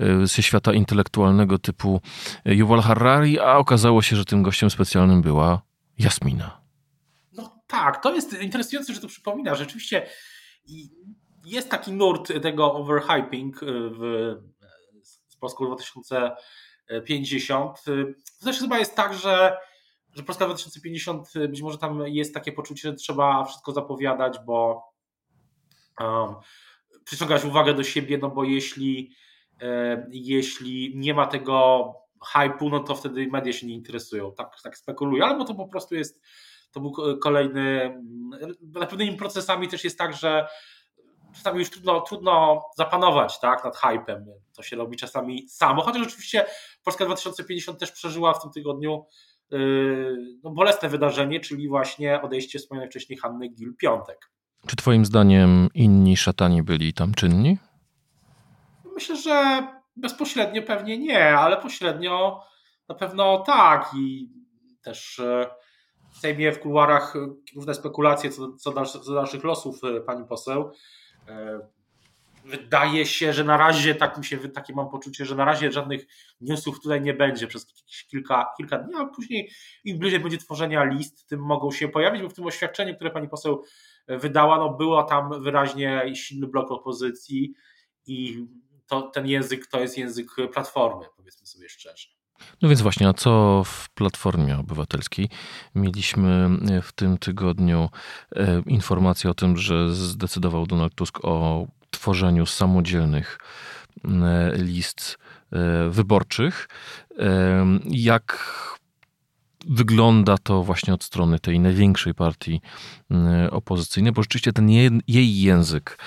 e, 0.00 0.26
ze 0.26 0.42
świata 0.42 0.72
intelektualnego 0.72 1.58
typu 1.58 2.00
Yuval 2.44 2.80
Harari, 2.80 3.40
a 3.40 3.56
okazało 3.56 4.02
się, 4.02 4.16
że 4.16 4.24
tym 4.24 4.42
gościem 4.42 4.70
specjalnym 4.70 5.22
była 5.22 5.62
Jasmina. 5.98 6.60
No 7.32 7.62
tak, 7.66 8.02
to 8.02 8.14
jest 8.14 8.42
interesujące, 8.42 8.94
że 8.94 9.00
to 9.00 9.08
przypomina. 9.08 9.54
Rzeczywiście 9.54 10.06
jest 11.44 11.70
taki 11.70 11.92
nurt 11.92 12.32
tego 12.42 12.74
overhyping 12.74 13.60
w, 13.98 14.34
z 15.02 15.36
Polską 15.36 15.64
2050. 16.88 17.84
To 18.40 18.44
też 18.44 18.58
chyba 18.58 18.78
jest 18.78 18.94
tak, 18.94 19.14
że, 19.14 19.56
że 20.14 20.22
Polska 20.22 20.46
2050 20.46 21.28
być 21.34 21.62
może 21.62 21.78
tam 21.78 22.02
jest 22.06 22.34
takie 22.34 22.52
poczucie, 22.52 22.88
że 22.88 22.94
trzeba 22.94 23.44
wszystko 23.44 23.72
zapowiadać, 23.72 24.38
bo 24.46 24.84
um, 26.00 26.34
przyciągać 27.04 27.44
uwagę 27.44 27.74
do 27.74 27.84
siebie, 27.84 28.18
no 28.18 28.30
bo 28.30 28.44
jeśli, 28.44 29.14
e, 29.62 30.06
jeśli 30.10 30.92
nie 30.96 31.14
ma 31.14 31.26
tego 31.26 31.94
hype'u, 32.34 32.70
no 32.70 32.80
to 32.80 32.94
wtedy 32.94 33.26
media 33.26 33.52
się 33.52 33.66
nie 33.66 33.74
interesują. 33.74 34.32
Tak, 34.32 34.56
tak 34.62 34.78
spekuluję, 34.78 35.24
albo 35.24 35.44
to 35.44 35.54
po 35.54 35.68
prostu 35.68 35.94
jest 35.94 36.22
to 36.70 36.80
był 36.80 37.18
kolejny. 37.18 37.94
Na 38.62 38.86
pewnymi 38.86 39.16
procesami 39.16 39.68
też 39.68 39.84
jest 39.84 39.98
tak, 39.98 40.16
że 40.16 40.48
czasami 41.34 41.58
już 41.58 41.70
trudno, 41.70 42.00
trudno 42.00 42.62
zapanować 42.76 43.40
tak, 43.40 43.64
nad 43.64 43.76
hypem. 43.76 44.26
To 44.56 44.62
się 44.62 44.76
robi 44.76 44.96
czasami 44.96 45.48
samo, 45.48 45.82
chociaż 45.82 46.06
oczywiście 46.06 46.46
Polska 46.84 47.04
2050 47.04 47.78
też 47.78 47.92
przeżyła 47.92 48.34
w 48.34 48.42
tym 48.42 48.50
tygodniu 48.50 49.06
yy, 49.50 50.16
no, 50.44 50.50
bolesne 50.50 50.88
wydarzenie, 50.88 51.40
czyli 51.40 51.68
właśnie 51.68 52.22
odejście 52.22 52.58
wspomnianej 52.58 52.90
wcześniej 52.90 53.18
Hanny 53.18 53.48
Gil-Piątek. 53.48 54.30
Czy 54.66 54.76
twoim 54.76 55.04
zdaniem 55.04 55.68
inni 55.74 56.16
szatani 56.16 56.62
byli 56.62 56.92
tam 56.92 57.14
czynni? 57.14 57.58
Myślę, 58.94 59.16
że 59.16 59.66
bezpośrednio 59.96 60.62
pewnie 60.62 60.98
nie, 60.98 61.38
ale 61.38 61.56
pośrednio 61.56 62.42
na 62.88 62.94
pewno 62.94 63.38
tak 63.38 63.90
i 63.96 64.30
też 64.82 65.18
e, 65.18 65.50
w 66.10 66.18
Sejmie, 66.18 66.52
w 66.52 66.60
kuluarach 66.60 67.14
różne 67.56 67.74
spekulacje 67.74 68.30
co, 68.30 68.52
co, 68.52 68.84
co 68.84 69.14
dalszych 69.14 69.44
losów 69.44 69.80
e, 69.84 70.00
pani 70.00 70.24
poseł. 70.24 70.70
E, 71.28 71.60
wydaje 72.44 73.06
się, 73.06 73.32
że 73.32 73.44
na 73.44 73.56
razie 73.56 73.94
tak 73.94 74.18
mi 74.18 74.24
się, 74.24 74.38
takie 74.38 74.74
mam 74.74 74.88
poczucie, 74.90 75.24
że 75.24 75.34
na 75.34 75.44
razie 75.44 75.72
żadnych 75.72 76.06
newsów 76.40 76.80
tutaj 76.80 77.02
nie 77.02 77.14
będzie 77.14 77.46
przez 77.46 77.66
kilka, 78.10 78.46
kilka 78.56 78.78
dni, 78.78 78.94
a 78.96 79.06
później 79.06 79.50
im 79.84 79.98
bliżej 79.98 80.20
będzie 80.20 80.38
tworzenia 80.38 80.84
list, 80.84 81.28
tym 81.28 81.40
mogą 81.40 81.70
się 81.70 81.88
pojawić, 81.88 82.22
bo 82.22 82.28
w 82.28 82.34
tym 82.34 82.46
oświadczeniu, 82.46 82.94
które 82.94 83.10
pani 83.10 83.28
poseł 83.28 83.64
wydała, 84.08 84.58
no 84.58 84.70
było 84.70 85.02
tam 85.02 85.42
wyraźnie 85.42 86.12
silny 86.14 86.46
blok 86.46 86.70
opozycji 86.70 87.54
i 88.06 88.46
to, 88.86 89.02
ten 89.02 89.26
język 89.26 89.66
to 89.66 89.80
jest 89.80 89.98
język 89.98 90.26
platformy, 90.52 91.06
powiedzmy 91.16 91.46
sobie 91.46 91.68
szczerze. 91.68 92.17
No 92.62 92.68
więc 92.68 92.82
właśnie, 92.82 93.08
a 93.08 93.12
co 93.12 93.62
w 93.64 93.88
Platformie 93.90 94.58
Obywatelskiej? 94.58 95.28
Mieliśmy 95.74 96.48
w 96.82 96.92
tym 96.92 97.18
tygodniu 97.18 97.88
e, 98.36 98.62
informację 98.66 99.30
o 99.30 99.34
tym, 99.34 99.56
że 99.56 99.94
zdecydował 99.94 100.66
Donald 100.66 100.94
Tusk 100.94 101.18
o 101.22 101.66
tworzeniu 101.90 102.46
samodzielnych 102.46 103.38
e, 104.04 104.52
list 104.56 105.18
e, 105.52 105.88
wyborczych. 105.90 106.68
Jak 107.84 108.38
wygląda 109.68 110.38
to 110.38 110.62
właśnie 110.62 110.94
od 110.94 111.04
strony 111.04 111.38
tej 111.38 111.60
największej 111.60 112.14
partii 112.14 112.60
mm, 113.10 113.50
opozycyjnej, 113.50 114.12
bo 114.12 114.22
rzeczywiście 114.22 114.52
ten 114.52 114.70
jej 115.08 115.40
język 115.40 115.98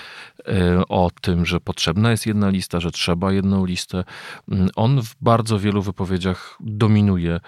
e, 0.48 0.82
o 0.88 1.10
tym, 1.20 1.46
że 1.46 1.60
potrzebna 1.60 2.10
jest 2.10 2.26
jedna 2.26 2.48
lista, 2.48 2.80
że 2.80 2.90
trzeba 2.90 3.32
jedną 3.32 3.64
listę, 3.64 4.04
mm, 4.48 4.68
on 4.76 5.02
w 5.02 5.14
bardzo 5.20 5.58
wielu 5.58 5.82
wypowiedziach 5.82 6.58
dominuje, 6.60 7.40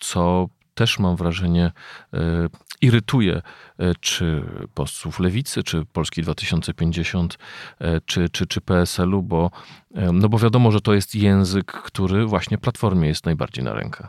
co 0.00 0.48
też 0.74 0.98
mam 0.98 1.16
wrażenie 1.16 1.72
irytuje 2.80 3.42
czy 4.00 4.44
posłów 4.74 5.20
Lewicy, 5.20 5.62
czy 5.62 5.84
Polski 5.84 6.22
2050, 6.22 7.38
czy, 8.06 8.28
czy, 8.28 8.46
czy 8.46 8.60
PSL-u, 8.60 9.22
bo, 9.22 9.50
no 10.12 10.28
bo 10.28 10.38
wiadomo, 10.38 10.70
że 10.70 10.80
to 10.80 10.94
jest 10.94 11.14
język, 11.14 11.72
który 11.72 12.26
właśnie 12.26 12.58
Platformie 12.58 13.08
jest 13.08 13.26
najbardziej 13.26 13.64
na 13.64 13.74
rękę. 13.74 14.08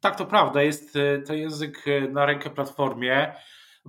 Tak, 0.00 0.16
to 0.16 0.26
prawda. 0.26 0.62
Jest 0.62 0.96
e, 0.96 1.22
to 1.22 1.34
język 1.34 1.84
e, 1.88 2.00
na 2.00 2.26
rękę 2.26 2.50
platformie. 2.50 3.34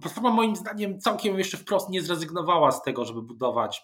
Platforma 0.01 0.29
moim 0.29 0.55
zdaniem 0.55 0.99
całkiem 0.99 1.37
jeszcze 1.37 1.57
wprost 1.57 1.89
nie 1.89 2.01
zrezygnowała 2.01 2.71
z 2.71 2.83
tego, 2.83 3.05
żeby 3.05 3.21
budować 3.21 3.81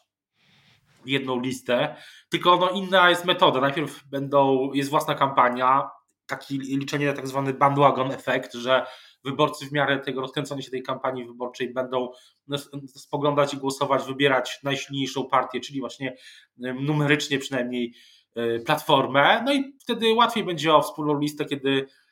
jedną 1.06 1.40
listę, 1.40 1.96
tylko 2.30 2.58
no 2.58 2.70
inna 2.70 3.10
jest 3.10 3.26
metoda. 3.26 3.62
Najpierw 3.62 4.08
będą, 4.08 4.72
jest 4.74 4.90
własna 4.90 5.16
kampania, 5.16 5.90
taki 6.26 6.60
liczenie 6.60 7.06
na 7.06 7.14
tak 7.14 7.28
zwany 7.28 7.54
bandwagon 7.54 8.12
efekt, 8.12 8.54
że 8.54 8.86
wyborcy 9.24 9.66
w 9.66 9.72
miarę 9.72 10.00
tego 10.00 10.22
rozkręcania 10.22 10.62
się 10.62 10.72
tej 10.72 10.84
kampanii 10.84 11.26
wyborczej 11.26 11.74
będą 11.74 12.10
no, 12.48 12.58
spoglądać 12.88 13.54
i 13.54 13.58
głosować, 13.58 14.04
wybierać 14.04 14.60
najsilniejszą 14.64 15.26
partię, 15.28 15.60
czyli 15.60 15.80
właśnie 15.80 16.16
numerycznie 16.58 17.40
przynajmniej 17.40 17.94
e, 18.36 18.60
platformę. 18.60 19.44
No 19.46 19.54
i 19.54 19.78
wtedy 19.82 20.14
łatwiej 20.14 20.44
będzie 20.44 20.76
o 20.76 20.82
wspólną 20.82 21.20
listę, 21.20 21.46
kiedy 21.46 21.88
E, 21.88 22.05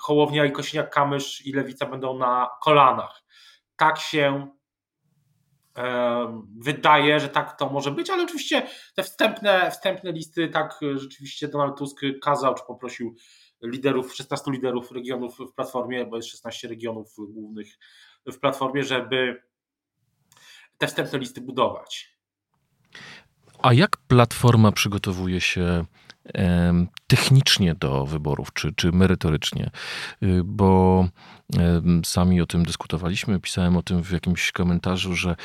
Hołownia 0.00 0.44
i 0.44 0.52
Kosiniak-Kamysz 0.52 1.42
i 1.44 1.52
Lewica 1.52 1.86
będą 1.86 2.18
na 2.18 2.48
kolanach. 2.62 3.22
Tak 3.76 3.98
się 3.98 4.50
e, 5.78 6.42
wydaje, 6.58 7.20
że 7.20 7.28
tak 7.28 7.58
to 7.58 7.70
może 7.70 7.90
być, 7.90 8.10
ale 8.10 8.22
oczywiście 8.22 8.66
te 8.94 9.02
wstępne, 9.02 9.70
wstępne 9.70 10.12
listy, 10.12 10.48
tak 10.48 10.80
rzeczywiście 10.94 11.48
Donald 11.48 11.78
Tusk 11.78 12.00
kazał, 12.22 12.54
czy 12.54 12.64
poprosił 12.66 13.14
liderów, 13.62 14.14
16 14.14 14.50
liderów 14.50 14.92
regionów 14.92 15.38
w 15.38 15.54
Platformie, 15.54 16.06
bo 16.06 16.16
jest 16.16 16.28
16 16.28 16.68
regionów 16.68 17.14
głównych 17.18 17.78
w 18.26 18.38
Platformie, 18.38 18.84
żeby 18.84 19.42
te 20.78 20.86
wstępne 20.86 21.18
listy 21.18 21.40
budować. 21.40 22.20
A 23.62 23.72
jak 23.72 23.96
Platforma 23.96 24.72
przygotowuje 24.72 25.40
się 25.40 25.84
technicznie 27.06 27.74
do 27.74 28.06
wyborów, 28.06 28.52
czy, 28.52 28.72
czy 28.74 28.92
merytorycznie, 28.92 29.70
y, 30.22 30.42
bo 30.44 31.08
sami 32.04 32.40
o 32.40 32.46
tym 32.46 32.64
dyskutowaliśmy, 32.64 33.40
pisałem 33.40 33.76
o 33.76 33.82
tym 33.82 34.02
w 34.02 34.10
jakimś 34.10 34.52
komentarzu, 34.52 35.14
że 35.14 35.36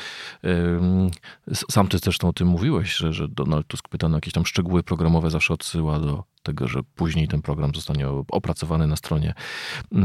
sam 1.70 1.88
ty 1.88 1.98
zresztą 1.98 2.28
o 2.28 2.32
tym 2.32 2.48
mówiłeś, 2.48 2.96
że, 2.96 3.12
że 3.12 3.28
Donald 3.28 3.66
Tusk 3.66 3.88
pytany 3.88 4.14
o 4.14 4.16
jakieś 4.16 4.32
tam 4.32 4.46
szczegóły 4.46 4.82
programowe 4.82 5.30
zawsze 5.30 5.54
odsyła 5.54 6.00
do 6.00 6.24
tego, 6.46 6.68
że 6.68 6.80
później 6.94 7.28
ten 7.28 7.42
program 7.42 7.74
zostanie 7.74 8.08
opracowany 8.08 8.86
na 8.86 8.96
stronie 8.96 9.34
e, 9.92 10.02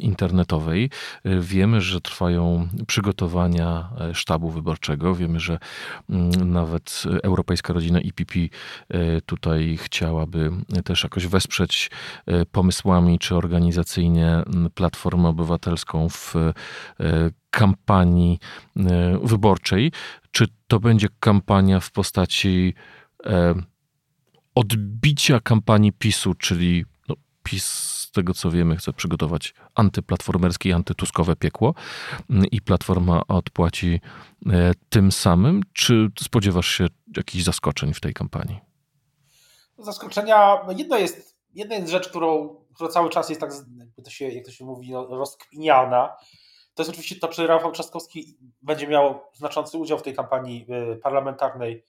internetowej. 0.00 0.90
E, 1.24 1.40
wiemy, 1.40 1.80
że 1.80 2.00
trwają 2.00 2.68
przygotowania 2.86 3.90
e, 4.00 4.14
sztabu 4.14 4.50
wyborczego. 4.50 5.14
Wiemy, 5.14 5.40
że 5.40 5.58
mm, 6.10 6.52
nawet 6.52 7.02
Europejska 7.22 7.72
Rodzina 7.72 8.00
IPP 8.00 8.34
tutaj 9.26 9.78
chciałaby 9.82 10.50
też 10.84 11.02
jakoś 11.02 11.26
wesprzeć 11.26 11.90
pomysłami 12.52 13.18
czy 13.18 13.36
organizacyjnie 13.36 14.42
Platformę 14.74 15.28
Obywatelską 15.28 16.08
w 16.08 16.34
kampanii 17.50 18.38
wyborczej. 19.22 19.92
Czy 20.30 20.46
to 20.68 20.80
będzie 20.80 21.08
kampania 21.20 21.80
w 21.80 21.90
postaci 21.90 22.74
odbicia 24.54 25.40
kampanii 25.40 25.92
PiSu, 25.92 26.34
czyli 26.34 26.84
no, 27.08 27.14
PiS 27.42 27.90
z 28.10 28.12
tego 28.12 28.34
co 28.34 28.50
wiemy 28.50 28.76
chce 28.76 28.92
przygotować 28.92 29.54
antyplatformerskie 29.74 30.68
i 30.68 30.72
antytuskowe 30.72 31.36
piekło 31.36 31.74
mm, 32.30 32.46
i 32.46 32.60
Platforma 32.60 33.22
odpłaci 33.28 34.00
e, 34.46 34.72
tym 34.88 35.12
samym, 35.12 35.62
czy 35.72 36.08
spodziewasz 36.20 36.68
się 36.68 36.86
jakichś 37.16 37.44
zaskoczeń 37.44 37.94
w 37.94 38.00
tej 38.00 38.14
kampanii? 38.14 38.60
Zaskoczenia, 39.78 40.58
no 40.66 40.72
jedno 40.72 40.98
jest, 40.98 41.36
jedna 41.54 41.74
jest 41.74 41.90
rzecz, 41.90 42.08
którą, 42.08 42.56
która 42.74 42.90
cały 42.90 43.10
czas 43.10 43.28
jest 43.28 43.40
tak, 43.40 43.50
jakby 43.78 44.02
to 44.02 44.10
się, 44.10 44.28
jak 44.28 44.44
to 44.44 44.50
się 44.50 44.64
mówi, 44.64 44.92
no, 44.92 45.06
rozkminiana, 45.06 46.16
to 46.74 46.82
jest 46.82 46.90
oczywiście 46.90 47.16
to, 47.16 47.28
czy 47.28 47.46
Rafał 47.46 47.72
Trzaskowski 47.72 48.38
będzie 48.62 48.86
miał 48.86 49.20
znaczący 49.32 49.78
udział 49.78 49.98
w 49.98 50.02
tej 50.02 50.14
kampanii 50.14 50.66
e, 50.68 50.96
parlamentarnej 50.96 51.84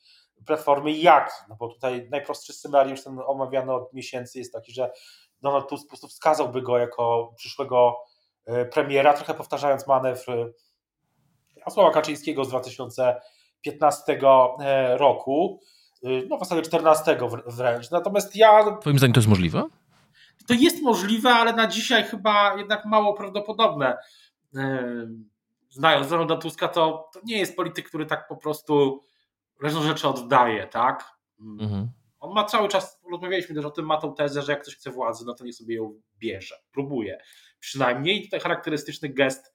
Platformy 0.46 0.92
jaki? 0.92 1.34
No 1.50 1.56
bo 1.56 1.68
tutaj 1.68 2.08
najprostszy 2.12 2.54
scenariusz, 2.54 3.04
ten 3.04 3.20
omawiany 3.26 3.74
od 3.74 3.94
miesięcy 3.94 4.40
jest 4.40 4.54
taki, 4.54 4.74
że 4.74 4.92
Donald 5.42 5.70
Tusk 5.70 5.84
po 5.84 5.90
prostu 5.90 6.08
wskazałby 6.08 6.62
go 6.62 6.78
jako 6.78 7.34
przyszłego 7.36 7.98
e, 8.46 8.66
premiera, 8.66 9.14
trochę 9.14 9.34
powtarzając 9.34 9.88
manewr 9.88 10.54
Jarosława 11.56 11.92
Kaczyńskiego 11.92 12.46
z 12.46 12.50
2015 12.50 14.20
e, 14.60 14.98
roku, 14.98 15.60
e, 16.04 16.08
no 16.28 16.38
w 16.38 16.40
zasadzie 16.40 16.62
14 16.62 17.18
wręcz. 17.48 17.92
Natomiast 17.92 18.36
ja... 18.36 18.78
Twoim 18.78 18.98
zdaniem 18.98 19.14
to 19.14 19.20
jest 19.20 19.30
możliwe? 19.30 19.64
To 20.48 20.54
jest 20.54 20.82
możliwe, 20.82 21.30
ale 21.30 21.54
na 21.54 21.68
dzisiaj 21.68 22.04
chyba 22.04 22.56
jednak 22.58 22.86
mało 22.86 23.14
prawdopodobne. 23.14 23.98
Znając 25.70 26.10
Donalda 26.10 26.38
Tuska, 26.38 26.68
to, 26.68 27.10
to 27.14 27.20
nie 27.24 27.38
jest 27.38 27.56
polityk, 27.56 27.88
który 27.88 28.06
tak 28.06 28.28
po 28.28 28.38
prostu 28.38 29.04
różne 29.62 29.82
rzeczy 29.84 30.08
oddaje, 30.08 30.68
tak? 30.68 31.18
Mhm. 31.40 31.92
On 32.20 32.34
ma 32.34 32.46
cały 32.46 32.68
czas, 32.68 33.02
rozmawialiśmy 33.12 33.56
też 33.56 33.66
o 33.66 33.72
tym, 33.72 33.86
ma 33.86 33.98
tą 33.98 34.14
tezę, 34.16 34.42
że 34.42 34.52
jak 34.52 34.62
ktoś 34.62 34.76
chce 34.76 34.92
władzy, 34.92 35.26
no 35.26 35.34
to 35.34 35.44
nie 35.44 35.54
sobie 35.54 35.76
ją 35.76 36.02
bierze, 36.18 36.56
próbuje. 36.72 37.18
Przynajmniej 37.60 38.24
tutaj 38.24 38.40
charakterystyczny 38.40 39.10
gest 39.10 39.54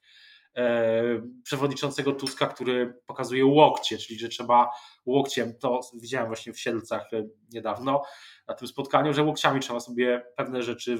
przewodniczącego 1.43 2.13
Tuska, 2.13 2.47
który 2.47 2.95
pokazuje 3.07 3.47
łokcie, 3.47 3.99
czyli 3.99 4.19
że 4.19 4.29
trzeba 4.29 4.71
łokciem, 5.07 5.59
to 5.59 5.81
widziałem 5.95 6.27
właśnie 6.27 6.53
w 6.53 6.61
Siedlcach 6.61 7.09
niedawno 7.53 8.03
na 8.49 8.55
tym 8.55 8.69
spotkaniu, 8.69 9.13
że 9.13 9.23
łokciami 9.23 9.61
trzeba 9.61 9.81
sobie 9.81 10.27
pewne 10.37 10.63
rzeczy 10.63 10.99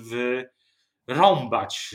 wyrąbać. 1.09 1.95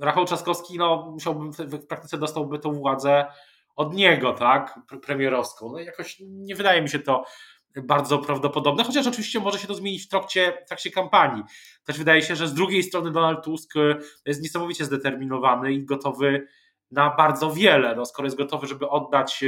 Rafał 0.00 0.24
Trzaskowski, 0.24 0.78
no, 0.78 1.10
musiałby, 1.12 1.66
w 1.66 1.86
praktyce 1.86 2.18
dostałby 2.18 2.58
tą 2.58 2.72
władzę 2.72 3.26
od 3.76 3.94
niego, 3.94 4.32
tak, 4.32 4.80
premierowską. 5.02 5.72
No 5.72 5.78
jakoś 5.78 6.16
nie 6.20 6.54
wydaje 6.54 6.82
mi 6.82 6.88
się 6.88 6.98
to 6.98 7.24
bardzo 7.76 8.18
prawdopodobne, 8.18 8.84
chociaż 8.84 9.06
oczywiście 9.06 9.40
może 9.40 9.58
się 9.58 9.66
to 9.66 9.74
zmienić 9.74 10.04
w 10.04 10.08
trakcie, 10.08 10.58
w 10.64 10.68
trakcie 10.68 10.90
kampanii. 10.90 11.42
Też 11.84 11.98
wydaje 11.98 12.22
się, 12.22 12.36
że 12.36 12.48
z 12.48 12.54
drugiej 12.54 12.82
strony 12.82 13.10
Donald 13.10 13.44
Tusk 13.44 13.74
jest 14.26 14.42
niesamowicie 14.42 14.84
zdeterminowany 14.84 15.72
i 15.72 15.84
gotowy 15.84 16.46
na 16.90 17.14
bardzo 17.16 17.52
wiele. 17.52 17.96
No, 17.96 18.06
skoro 18.06 18.26
jest 18.26 18.36
gotowy, 18.36 18.66
żeby 18.66 18.88
oddać 18.88 19.44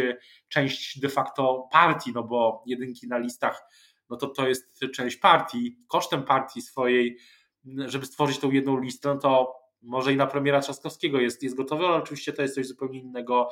część 0.48 1.00
de 1.00 1.08
facto 1.08 1.68
partii, 1.72 2.12
no 2.14 2.22
bo 2.22 2.62
jedynki 2.66 3.08
na 3.08 3.18
listach, 3.18 3.62
no 4.10 4.16
to 4.16 4.26
to 4.26 4.48
jest 4.48 4.80
część 4.94 5.16
partii, 5.16 5.78
kosztem 5.88 6.22
partii 6.22 6.62
swojej, 6.62 7.18
żeby 7.86 8.06
stworzyć 8.06 8.38
tą 8.38 8.50
jedną 8.50 8.80
listę, 8.80 9.08
no 9.08 9.20
to 9.20 9.54
może 9.82 10.12
i 10.12 10.16
na 10.16 10.26
premiera 10.26 10.60
Trzaskowskiego 10.60 11.20
jest, 11.20 11.42
jest 11.42 11.56
gotowy, 11.56 11.86
ale 11.86 11.96
oczywiście 11.96 12.32
to 12.32 12.42
jest 12.42 12.54
coś 12.54 12.66
zupełnie 12.66 13.00
innego, 13.00 13.48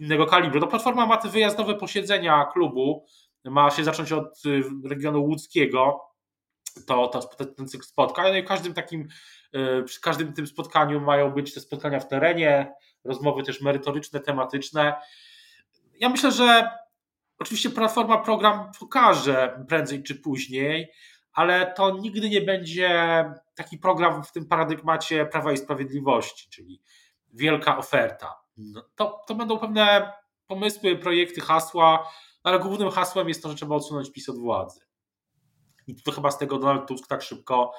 innego 0.00 0.26
kalibru. 0.26 0.60
No, 0.60 0.66
Platforma 0.66 1.06
ma 1.06 1.16
te 1.16 1.28
wyjazdowe 1.28 1.74
posiedzenia 1.74 2.44
klubu, 2.52 3.06
ma 3.44 3.70
się 3.70 3.84
zacząć 3.84 4.12
od 4.12 4.46
y, 4.46 4.62
regionu 4.88 5.22
łódzkiego, 5.22 6.00
to, 6.86 7.08
to 7.08 7.44
ten 7.44 7.68
cykl 7.68 7.84
spotkań, 7.84 8.32
no 8.32 8.38
i 8.38 8.44
każdym 8.44 8.74
takim, 8.74 9.08
przy 9.84 10.00
każdym 10.00 10.32
tym 10.32 10.46
spotkaniu 10.46 11.00
mają 11.00 11.30
być 11.30 11.54
te 11.54 11.60
spotkania 11.60 12.00
w 12.00 12.08
terenie, 12.08 12.72
rozmowy 13.04 13.42
też 13.42 13.60
merytoryczne, 13.60 14.20
tematyczne. 14.20 14.94
Ja 16.00 16.08
myślę, 16.08 16.32
że 16.32 16.70
oczywiście 17.38 17.70
Platforma 17.70 18.18
program 18.18 18.70
pokaże 18.80 19.64
prędzej 19.68 20.02
czy 20.02 20.14
później, 20.14 20.92
ale 21.32 21.72
to 21.76 21.98
nigdy 21.98 22.30
nie 22.30 22.40
będzie 22.40 23.24
taki 23.54 23.78
program 23.78 24.24
w 24.24 24.32
tym 24.32 24.46
paradygmacie 24.46 25.26
Prawa 25.26 25.52
i 25.52 25.56
Sprawiedliwości, 25.56 26.50
czyli 26.50 26.82
wielka 27.32 27.78
oferta. 27.78 28.40
No, 28.60 28.82
to, 28.96 29.22
to 29.26 29.34
będą 29.34 29.58
pewne 29.58 30.12
pomysły, 30.46 30.96
projekty, 30.96 31.40
hasła, 31.40 32.10
ale 32.42 32.58
głównym 32.58 32.90
hasłem 32.90 33.28
jest 33.28 33.42
to, 33.42 33.48
że 33.48 33.54
trzeba 33.54 33.74
odsunąć 33.74 34.12
PiS 34.12 34.28
od 34.28 34.38
władzy. 34.38 34.80
I 35.86 36.02
to 36.02 36.12
chyba 36.12 36.30
z 36.30 36.38
tego 36.38 36.58
Donald 36.58 36.88
Tusk 36.88 37.06
tak 37.06 37.22
szybko, 37.22 37.72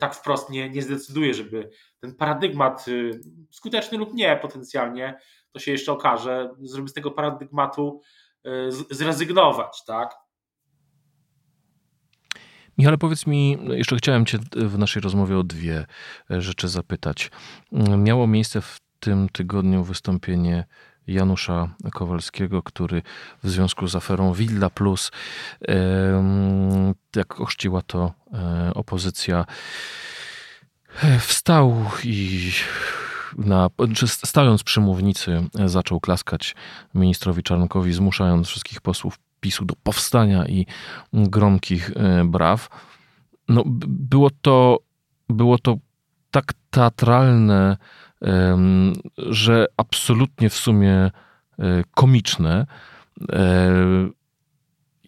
tak 0.00 0.14
wprost 0.14 0.50
nie, 0.50 0.70
nie 0.70 0.82
zdecyduje, 0.82 1.34
żeby 1.34 1.70
ten 2.00 2.14
paradygmat, 2.14 2.88
y, 2.88 3.20
skuteczny 3.50 3.98
lub 3.98 4.14
nie 4.14 4.36
potencjalnie, 4.36 5.18
to 5.52 5.58
się 5.58 5.72
jeszcze 5.72 5.92
okaże, 5.92 6.54
żeby 6.74 6.88
z 6.88 6.92
tego 6.92 7.10
paradygmatu 7.10 8.00
y, 8.46 8.50
zrezygnować, 8.90 9.84
tak? 9.84 10.14
Michale, 12.78 12.98
powiedz 12.98 13.26
mi, 13.26 13.58
jeszcze 13.68 13.96
chciałem 13.96 14.26
Cię 14.26 14.38
w 14.52 14.78
naszej 14.78 15.02
rozmowie 15.02 15.38
o 15.38 15.42
dwie 15.42 15.86
rzeczy 16.30 16.68
zapytać. 16.68 17.30
Miało 17.96 18.26
miejsce 18.26 18.60
w 18.60 18.85
tym 19.06 19.28
tygodniu 19.28 19.84
wystąpienie 19.84 20.64
Janusza 21.06 21.74
Kowalskiego, 21.92 22.62
który 22.62 23.02
w 23.42 23.50
związku 23.50 23.86
z 23.86 23.96
aferą 23.96 24.32
Villa 24.32 24.70
Plus, 24.70 25.10
jak 27.16 27.40
ochrzciła 27.40 27.82
to 27.82 28.12
e, 28.32 28.74
opozycja, 28.74 29.44
wstał 31.20 31.84
i 32.04 32.50
na, 33.38 33.70
stając 34.06 34.62
przy 34.62 34.80
mównicy 34.80 35.44
zaczął 35.64 36.00
klaskać 36.00 36.54
ministrowi 36.94 37.42
Czarnkowi, 37.42 37.92
zmuszając 37.92 38.48
wszystkich 38.48 38.80
posłów 38.80 39.18
PiSu 39.40 39.64
do 39.64 39.74
powstania 39.82 40.46
i 40.46 40.66
gromkich 41.12 41.90
e, 41.96 42.24
braw. 42.24 42.68
No, 43.48 43.62
było 43.66 44.30
to, 44.42 44.78
było 45.28 45.58
to 45.58 45.76
tak 46.30 46.52
teatralne, 46.70 47.76
że 49.16 49.66
absolutnie 49.76 50.50
w 50.50 50.54
sumie 50.54 50.92
e, 50.92 51.10
komiczne. 51.94 52.66
E, 53.32 53.74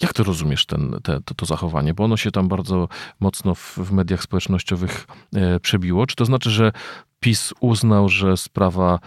jak 0.03 0.12
to 0.12 0.25
rozumiesz 0.25 0.66
ten, 0.66 0.97
te, 1.03 1.21
to, 1.21 1.35
to, 1.35 1.47
zachowanie? 1.47 1.94
Bo 1.94 2.05
ono 2.05 2.16
się 2.16 2.31
tam 2.31 2.49
bardzo 2.49 2.88
mocno 3.21 3.55
w, 3.55 3.79
w 3.79 3.92
mediach 3.92 4.23
społecznościowych 4.23 5.07
przebiło. 5.62 6.07
Czy 6.07 6.16
to 6.16 6.25
znaczy, 6.25 6.51
że 6.51 6.73
PiS 7.21 7.55
uznał, 7.61 8.09
że 8.09 8.37
sprawa 8.37 8.99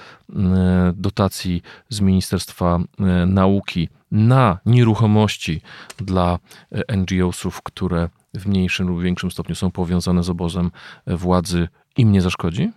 dotacji 0.94 1.62
z 1.90 2.02
Ministerstwa 2.02 2.80
Nauki 3.28 3.90
na 4.12 4.60
nieruchomości 4.66 5.62
dla 5.98 6.40
e, 6.72 6.98
NGO-sów, 6.98 7.62
które 7.62 8.10
w 8.34 8.48
mniejszym 8.48 8.88
lub 8.88 9.02
większym 9.02 9.32
stopniu 9.32 9.56
są 9.56 9.72
powiązane 9.72 10.24
z 10.24 10.30
obozem 10.30 10.72
e, 11.06 11.18
władzy, 11.18 11.68
im 11.98 12.12
nie 12.12 12.22
zaszkodzi? 12.22 12.72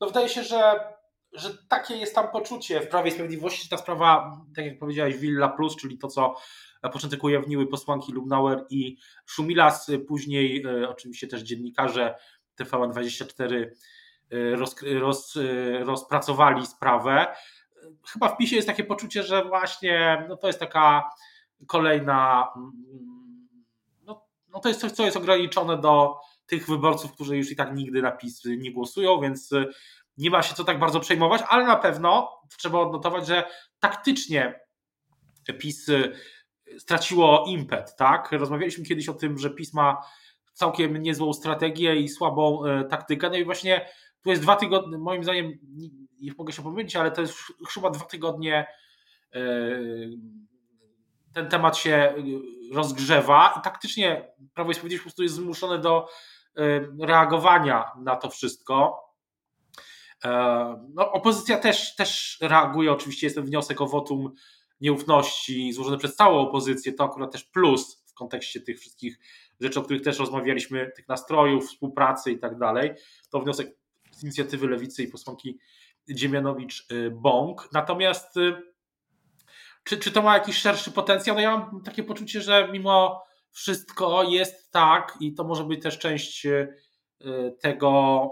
No 0.00 0.06
wydaje 0.06 0.28
się, 0.28 0.42
że, 0.42 0.80
że 1.32 1.50
takie 1.68 1.96
jest 1.96 2.14
tam 2.14 2.28
poczucie 2.28 2.80
w 2.80 2.88
Prawie 2.88 3.08
i 3.08 3.12
Sprawiedliwości, 3.12 3.62
że 3.62 3.68
ta 3.68 3.76
sprawa, 3.76 4.40
tak 4.56 4.66
jak 4.66 4.78
powiedziałeś, 4.78 5.16
Villa 5.16 5.48
Plus, 5.48 5.76
czyli 5.76 5.98
to, 5.98 6.08
co 6.08 6.34
na 6.82 6.88
początek 6.88 7.24
ujawniły 7.24 7.66
posłanki 7.66 8.12
Lubnauer 8.12 8.66
i 8.70 8.96
Szumilas, 9.26 9.90
później 10.08 10.64
e, 10.66 10.88
oczywiście 10.88 11.26
też 11.26 11.42
dziennikarze 11.42 12.14
TVN24 12.60 13.66
roz, 14.56 14.76
roz, 15.00 15.38
rozpracowali 15.84 16.66
sprawę 16.66 17.26
chyba 18.08 18.28
w 18.28 18.36
PiSie 18.36 18.56
jest 18.56 18.68
takie 18.68 18.84
poczucie, 18.84 19.22
że 19.22 19.44
właśnie 19.44 20.26
no 20.28 20.36
to 20.36 20.46
jest 20.46 20.60
taka 20.60 21.10
kolejna. 21.66 22.48
No, 24.04 24.26
no 24.48 24.60
to 24.60 24.68
jest 24.68 24.80
coś, 24.80 24.92
co 24.92 25.04
jest 25.04 25.16
ograniczone 25.16 25.80
do 25.80 26.16
tych 26.46 26.66
wyborców, 26.66 27.12
którzy 27.12 27.36
już 27.36 27.50
i 27.50 27.56
tak 27.56 27.74
nigdy 27.74 28.02
na 28.02 28.12
PiS 28.12 28.42
nie 28.44 28.72
głosują, 28.72 29.20
więc 29.20 29.50
nie 30.16 30.30
ma 30.30 30.42
się 30.42 30.54
co 30.54 30.64
tak 30.64 30.78
bardzo 30.78 31.00
przejmować, 31.00 31.42
ale 31.48 31.66
na 31.66 31.76
pewno 31.76 32.40
trzeba 32.58 32.78
odnotować, 32.78 33.26
że 33.26 33.44
taktycznie 33.80 34.60
PiS 35.58 35.86
straciło 36.78 37.44
impet, 37.48 37.96
tak? 37.96 38.32
Rozmawialiśmy 38.32 38.84
kiedyś 38.84 39.08
o 39.08 39.14
tym, 39.14 39.38
że 39.38 39.50
PiS 39.50 39.74
ma 39.74 39.96
całkiem 40.52 40.96
niezłą 40.96 41.32
strategię 41.32 41.96
i 41.96 42.08
słabą 42.08 42.64
e, 42.64 42.84
taktykę. 42.84 43.30
No 43.30 43.36
i 43.36 43.44
właśnie 43.44 43.88
tu 44.22 44.30
jest 44.30 44.42
dwa 44.42 44.56
tygodnie, 44.56 44.98
moim 44.98 45.24
zdaniem, 45.24 45.52
nie 46.20 46.32
mogę 46.38 46.52
się 46.52 46.62
pomylić, 46.62 46.96
ale 46.96 47.10
to 47.10 47.20
jest 47.20 47.34
chyba 47.74 47.90
dwa 47.90 48.04
tygodnie 48.04 48.66
ten 51.32 51.48
temat 51.48 51.76
się 51.76 52.14
rozgrzewa 52.72 53.54
i 53.58 53.62
taktycznie 53.62 54.28
Prawo 54.54 54.70
i 54.70 54.74
Sprawiedliwość 54.74 55.02
po 55.02 55.08
prostu 55.08 55.22
jest 55.22 55.34
zmuszone 55.34 55.78
do 55.78 56.08
reagowania 57.00 57.84
na 57.98 58.16
to 58.16 58.30
wszystko. 58.30 59.06
E, 60.24 60.30
no, 60.94 61.12
opozycja 61.12 61.58
też, 61.58 61.96
też 61.96 62.38
reaguje, 62.40 62.92
oczywiście 62.92 63.26
jest 63.26 63.36
ten 63.36 63.44
wniosek 63.44 63.80
o 63.80 63.86
wotum 63.86 64.32
nieufności 64.80 65.72
złożony 65.72 65.98
przez 65.98 66.16
całą 66.16 66.38
opozycję, 66.38 66.92
to 66.92 67.04
akurat 67.04 67.32
też 67.32 67.44
plus 67.44 68.04
w 68.06 68.14
kontekście 68.14 68.60
tych 68.60 68.80
wszystkich 68.80 69.18
rzeczy, 69.60 69.80
o 69.80 69.82
których 69.82 70.02
też 70.02 70.18
rozmawialiśmy, 70.18 70.92
tych 70.96 71.08
nastrojów, 71.08 71.66
współpracy 71.66 72.30
i 72.30 72.38
tak 72.38 72.58
dalej. 72.58 72.94
To 73.30 73.40
wniosek 73.40 73.76
z 74.10 74.22
inicjatywy 74.22 74.68
Lewicy 74.68 75.02
i 75.02 75.08
posłanki 75.08 75.58
Dziemianowicz-Bąk. 76.08 77.68
Natomiast 77.72 78.36
y, 78.36 78.62
czy, 79.84 79.98
czy 79.98 80.10
to 80.10 80.22
ma 80.22 80.34
jakiś 80.34 80.56
szerszy 80.56 80.92
potencjał? 80.92 81.36
No 81.36 81.42
ja 81.42 81.50
mam 81.50 81.82
takie 81.82 82.02
poczucie, 82.02 82.40
że 82.40 82.68
mimo 82.72 83.25
wszystko 83.56 84.22
jest 84.22 84.72
tak 84.72 85.16
i 85.20 85.34
to 85.34 85.44
może 85.44 85.64
być 85.64 85.82
też 85.82 85.98
część 85.98 86.46
y, 86.46 86.68
tego 87.60 88.30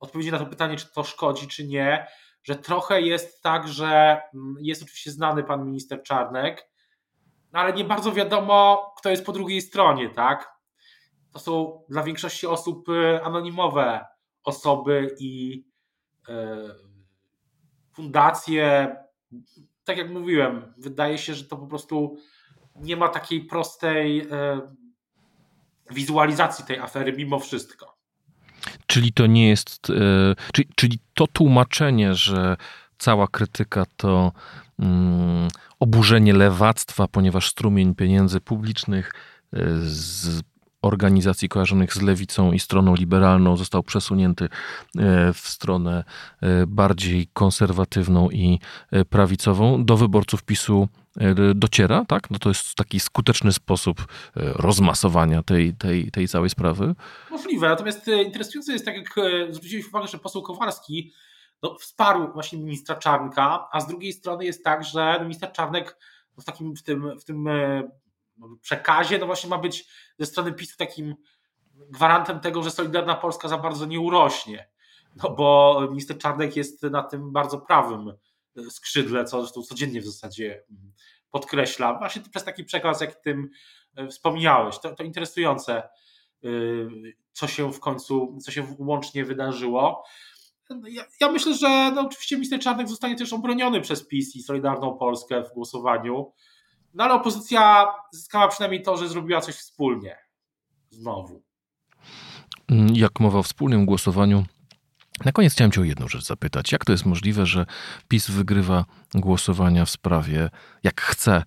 odpowiedzi 0.00 0.32
na 0.32 0.38
to 0.38 0.46
pytanie, 0.46 0.76
czy 0.76 0.92
to 0.92 1.04
szkodzi, 1.04 1.48
czy 1.48 1.66
nie, 1.66 2.06
że 2.44 2.56
trochę 2.56 3.02
jest 3.02 3.42
tak, 3.42 3.68
że 3.68 4.20
mm, 4.34 4.56
jest 4.60 4.82
oczywiście 4.82 5.10
znany 5.10 5.44
pan 5.44 5.66
minister 5.66 6.02
Czarnek, 6.02 6.70
no 7.52 7.60
ale 7.60 7.72
nie 7.72 7.84
bardzo 7.84 8.12
wiadomo, 8.12 8.92
kto 8.98 9.10
jest 9.10 9.26
po 9.26 9.32
drugiej 9.32 9.60
stronie, 9.60 10.10
tak? 10.10 10.52
To 11.32 11.38
są 11.38 11.84
dla 11.88 12.02
większości 12.02 12.46
osób 12.46 12.88
y, 12.88 13.22
anonimowe 13.22 14.04
osoby 14.44 15.16
i 15.18 15.64
e, 16.28 16.58
fundacje. 17.92 18.96
Tak 19.84 19.98
jak 19.98 20.10
mówiłem, 20.10 20.74
wydaje 20.78 21.18
się, 21.18 21.34
że 21.34 21.44
to 21.44 21.56
po 21.56 21.66
prostu 21.66 22.16
nie 22.80 22.96
ma 22.96 23.08
takiej 23.08 23.40
prostej 23.40 24.20
e, 24.20 24.60
wizualizacji 25.90 26.64
tej 26.64 26.78
afery 26.78 27.12
mimo 27.12 27.38
wszystko. 27.38 27.96
Czyli 28.86 29.12
to 29.12 29.26
nie 29.26 29.48
jest, 29.48 29.90
e, 29.90 30.34
czyli, 30.52 30.68
czyli 30.76 30.98
to 31.14 31.26
tłumaczenie, 31.26 32.14
że 32.14 32.56
cała 32.98 33.28
krytyka 33.28 33.84
to 33.96 34.32
mm, 34.78 35.48
oburzenie 35.80 36.32
lewactwa, 36.32 37.08
ponieważ 37.08 37.48
strumień 37.48 37.94
pieniędzy 37.94 38.40
publicznych 38.40 39.12
z 39.78 40.42
organizacji 40.82 41.48
kojarzonych 41.48 41.94
z 41.94 42.02
lewicą 42.02 42.52
i 42.52 42.58
stroną 42.58 42.94
liberalną 42.94 43.56
został 43.56 43.82
przesunięty 43.82 44.44
e, 44.44 44.48
w 45.32 45.38
stronę 45.38 46.04
e, 46.40 46.66
bardziej 46.66 47.28
konserwatywną 47.32 48.30
i 48.30 48.60
prawicową. 49.10 49.84
Do 49.84 49.96
wyborców 49.96 50.42
PiSu 50.42 50.88
dociera, 51.54 52.04
tak? 52.04 52.30
No 52.30 52.38
to 52.38 52.48
jest 52.48 52.74
taki 52.74 53.00
skuteczny 53.00 53.52
sposób 53.52 54.06
rozmasowania 54.34 55.42
tej, 55.42 55.74
tej, 55.74 56.10
tej 56.10 56.28
całej 56.28 56.50
sprawy. 56.50 56.94
Możliwe, 57.30 57.68
natomiast 57.68 58.08
interesujące 58.08 58.72
jest, 58.72 58.84
tak 58.84 58.96
jak 58.96 59.14
zwróciłeś 59.50 59.88
uwagę, 59.88 60.08
że 60.08 60.18
poseł 60.18 60.42
Kowalski 60.42 61.12
no, 61.62 61.76
wsparł 61.80 62.32
właśnie 62.32 62.58
ministra 62.58 62.96
Czarnka, 62.96 63.68
a 63.72 63.80
z 63.80 63.86
drugiej 63.86 64.12
strony 64.12 64.44
jest 64.44 64.64
tak, 64.64 64.84
że 64.84 65.18
minister 65.22 65.52
Czarnek 65.52 65.96
w 66.38 66.44
takim 66.44 66.76
w 66.76 66.82
tym, 66.82 67.18
w 67.20 67.24
tym 67.24 67.48
przekazie, 68.60 69.18
no 69.18 69.26
właśnie 69.26 69.50
ma 69.50 69.58
być 69.58 69.88
ze 70.18 70.26
strony 70.26 70.52
PiSu 70.52 70.76
takim 70.76 71.14
gwarantem 71.74 72.40
tego, 72.40 72.62
że 72.62 72.70
Solidarna 72.70 73.14
Polska 73.14 73.48
za 73.48 73.58
bardzo 73.58 73.86
nie 73.86 74.00
urośnie. 74.00 74.68
No 75.22 75.30
bo 75.30 75.80
minister 75.90 76.18
Czarnek 76.18 76.56
jest 76.56 76.82
na 76.82 77.02
tym 77.02 77.32
bardzo 77.32 77.58
prawym 77.58 78.12
skrzydle, 78.70 79.24
co 79.24 79.40
zresztą 79.40 79.62
codziennie 79.62 80.00
w 80.00 80.06
zasadzie 80.06 80.64
podkreśla. 81.30 81.98
Właśnie 81.98 82.22
przez 82.22 82.44
taki 82.44 82.64
przekaz, 82.64 83.00
jak 83.00 83.14
tym 83.14 83.50
e, 83.96 84.08
wspomniałeś. 84.08 84.78
To, 84.78 84.94
to 84.94 85.02
interesujące, 85.02 85.82
e, 86.44 86.48
co 87.32 87.46
się 87.46 87.72
w 87.72 87.80
końcu, 87.80 88.38
co 88.44 88.50
się 88.50 88.76
łącznie 88.78 89.24
wydarzyło. 89.24 90.04
Ja, 90.88 91.04
ja 91.20 91.32
myślę, 91.32 91.54
że 91.54 91.92
no 91.94 92.00
oczywiście 92.00 92.36
minister 92.36 92.60
Czarnek 92.60 92.88
zostanie 92.88 93.16
też 93.16 93.32
obroniony 93.32 93.80
przez 93.80 94.06
PiS 94.06 94.36
i 94.36 94.42
Solidarną 94.42 94.98
Polskę 94.98 95.42
w 95.42 95.54
głosowaniu. 95.54 96.32
No 96.94 97.04
ale 97.04 97.14
opozycja 97.14 97.86
zyskała 98.12 98.48
przynajmniej 98.48 98.82
to, 98.82 98.96
że 98.96 99.08
zrobiła 99.08 99.40
coś 99.40 99.54
wspólnie. 99.54 100.16
Znowu. 100.90 101.42
Mm, 102.68 102.94
jak 102.94 103.20
mowa 103.20 103.38
o 103.38 103.42
wspólnym 103.42 103.86
głosowaniu, 103.86 104.44
na 105.24 105.32
koniec 105.32 105.52
chciałem 105.52 105.72
Cię 105.72 105.80
o 105.80 105.84
jedną 105.84 106.08
rzecz 106.08 106.24
zapytać. 106.24 106.72
Jak 106.72 106.84
to 106.84 106.92
jest 106.92 107.06
możliwe, 107.06 107.46
że 107.46 107.66
PiS 108.08 108.30
wygrywa 108.30 108.84
głosowania 109.14 109.84
w 109.84 109.90
sprawie, 109.90 110.50
jak 110.82 111.00
chce, 111.00 111.42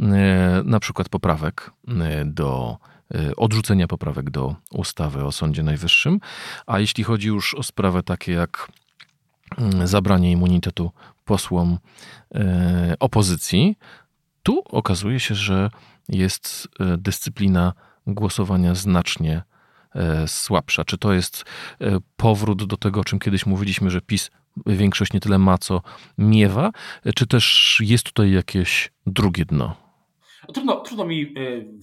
e, 0.00 0.62
na 0.64 0.80
przykład 0.80 1.08
poprawek 1.08 1.70
e, 1.88 2.24
do 2.24 2.78
e, 3.14 3.36
odrzucenia 3.36 3.86
poprawek 3.86 4.30
do 4.30 4.56
ustawy 4.70 5.24
o 5.24 5.32
Sądzie 5.32 5.62
Najwyższym, 5.62 6.20
a 6.66 6.78
jeśli 6.78 7.04
chodzi 7.04 7.28
już 7.28 7.54
o 7.54 7.62
sprawy 7.62 8.02
takie 8.02 8.32
jak 8.32 8.68
mm, 9.58 9.86
zabranie 9.86 10.32
immunitetu 10.32 10.90
posłom 11.24 11.78
opozycji, 13.00 13.78
tu 14.42 14.62
okazuje 14.64 15.20
się, 15.20 15.34
że 15.34 15.70
jest 16.08 16.68
dyscyplina 16.98 17.72
głosowania 18.06 18.74
znacznie 18.74 19.42
słabsza. 20.26 20.84
Czy 20.84 20.98
to 20.98 21.12
jest 21.12 21.44
e, 21.80 21.98
powrót 22.16 22.64
do 22.64 22.76
tego, 22.76 23.00
o 23.00 23.04
czym 23.04 23.18
kiedyś 23.18 23.46
mówiliśmy, 23.46 23.90
że 23.90 24.00
PiS 24.00 24.30
większość 24.66 25.12
nie 25.12 25.20
tyle 25.20 25.38
ma, 25.38 25.58
co 25.58 25.80
miewa, 26.18 26.70
czy 27.14 27.26
też 27.26 27.78
jest 27.84 28.04
tutaj 28.04 28.32
jakieś 28.32 28.92
drugie 29.06 29.44
dno? 29.44 29.76
No 30.48 30.54
trudno, 30.54 30.80
trudno 30.80 31.04
mi 31.04 31.34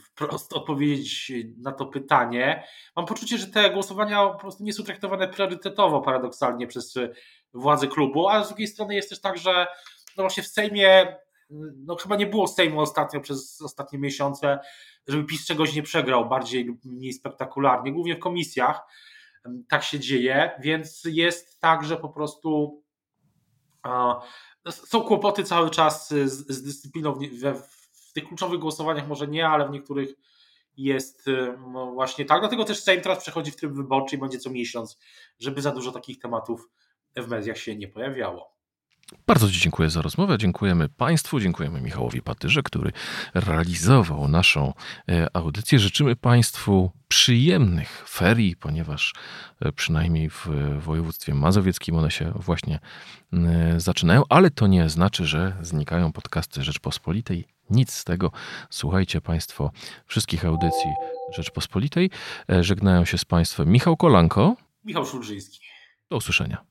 wprost 0.05 0.53
odpowiedzieć 0.53 1.31
na 1.57 1.71
to 1.71 1.85
pytanie. 1.85 2.63
Mam 2.95 3.05
poczucie, 3.05 3.37
że 3.37 3.47
te 3.47 3.69
głosowania 3.69 4.27
po 4.27 4.39
prostu 4.39 4.63
nie 4.63 4.73
są 4.73 4.83
traktowane 4.83 5.27
priorytetowo, 5.27 6.01
paradoksalnie 6.01 6.67
przez 6.67 6.93
władze 7.53 7.87
klubu, 7.87 8.29
a 8.29 8.43
z 8.43 8.47
drugiej 8.47 8.67
strony 8.67 8.95
jest 8.95 9.09
też 9.09 9.21
tak, 9.21 9.37
że 9.37 9.67
no 10.17 10.23
właśnie 10.23 10.43
w 10.43 10.47
Sejmie 10.47 11.15
no 11.75 11.95
chyba 11.95 12.15
nie 12.15 12.27
było 12.27 12.47
Sejmu 12.47 12.79
ostatnio 12.79 13.21
przez 13.21 13.61
ostatnie 13.61 13.99
miesiące, 13.99 14.59
żeby 15.07 15.23
PiS 15.23 15.45
czegoś 15.45 15.75
nie 15.75 15.83
przegrał 15.83 16.29
bardziej 16.29 16.63
lub 16.63 16.85
mniej 16.85 17.13
spektakularnie, 17.13 17.91
głównie 17.91 18.15
w 18.15 18.19
komisjach 18.19 18.81
tak 19.69 19.83
się 19.83 19.99
dzieje, 19.99 20.51
więc 20.59 21.03
jest 21.05 21.59
tak, 21.59 21.83
że 21.83 21.97
po 21.97 22.09
prostu 22.09 22.81
są 24.69 25.01
kłopoty 25.01 25.43
cały 25.43 25.69
czas 25.69 26.09
z, 26.09 26.47
z 26.47 26.63
dyscypliną 26.63 27.19
w 27.93 28.13
tych 28.13 28.27
kluczowych 28.27 28.59
głosowaniach 28.59 29.07
może 29.07 29.27
nie, 29.27 29.47
ale 29.47 29.67
w 29.67 29.71
niektórych 29.71 30.13
jest 30.77 31.25
no 31.73 31.91
właśnie 31.91 32.25
tak. 32.25 32.39
Dlatego 32.39 32.65
też 32.65 32.83
Sejm 32.83 33.01
teraz 33.01 33.19
przechodzi 33.19 33.51
w 33.51 33.55
tryb 33.55 33.71
wyborczy 33.71 34.15
i 34.15 34.19
będzie 34.19 34.39
co 34.39 34.49
miesiąc, 34.49 34.99
żeby 35.39 35.61
za 35.61 35.71
dużo 35.71 35.91
takich 35.91 36.19
tematów 36.19 36.69
w 37.15 37.27
mediach 37.27 37.57
się 37.57 37.75
nie 37.75 37.87
pojawiało. 37.87 38.60
Bardzo 39.27 39.51
Ci 39.51 39.59
dziękuję 39.59 39.89
za 39.89 40.01
rozmowę. 40.01 40.37
Dziękujemy 40.37 40.89
Państwu, 40.89 41.39
dziękujemy 41.39 41.81
Michałowi 41.81 42.21
Patyrze, 42.21 42.63
który 42.63 42.91
realizował 43.33 44.27
naszą 44.27 44.73
e, 45.09 45.27
audycję. 45.33 45.79
Życzymy 45.79 46.15
Państwu 46.15 46.91
przyjemnych 47.07 48.03
ferii, 48.09 48.55
ponieważ 48.55 49.13
e, 49.61 49.71
przynajmniej 49.71 50.29
w 50.29 50.47
województwie 50.79 51.33
mazowieckim 51.33 51.95
one 51.95 52.11
się 52.11 52.31
właśnie 52.35 52.79
zaczynają, 53.77 54.23
ale 54.29 54.49
to 54.49 54.67
nie 54.67 54.89
znaczy, 54.89 55.25
że 55.25 55.57
znikają 55.61 56.11
podcasty 56.11 56.63
Rzeczpospolitej. 56.63 57.47
Nic 57.69 57.93
z 57.93 58.03
tego. 58.03 58.31
Słuchajcie 58.69 59.21
Państwo 59.21 59.71
wszystkich 60.05 60.45
audycji 60.45 60.89
Rzeczpospolitej. 61.35 62.09
E, 62.49 62.63
żegnają 62.63 63.05
się 63.05 63.17
z 63.17 63.25
Państwem 63.25 63.69
Michał 63.69 63.97
Kolanko. 63.97 64.55
Michał 64.85 65.05
Szulżyński. 65.05 65.59
Do 66.09 66.17
usłyszenia. 66.17 66.70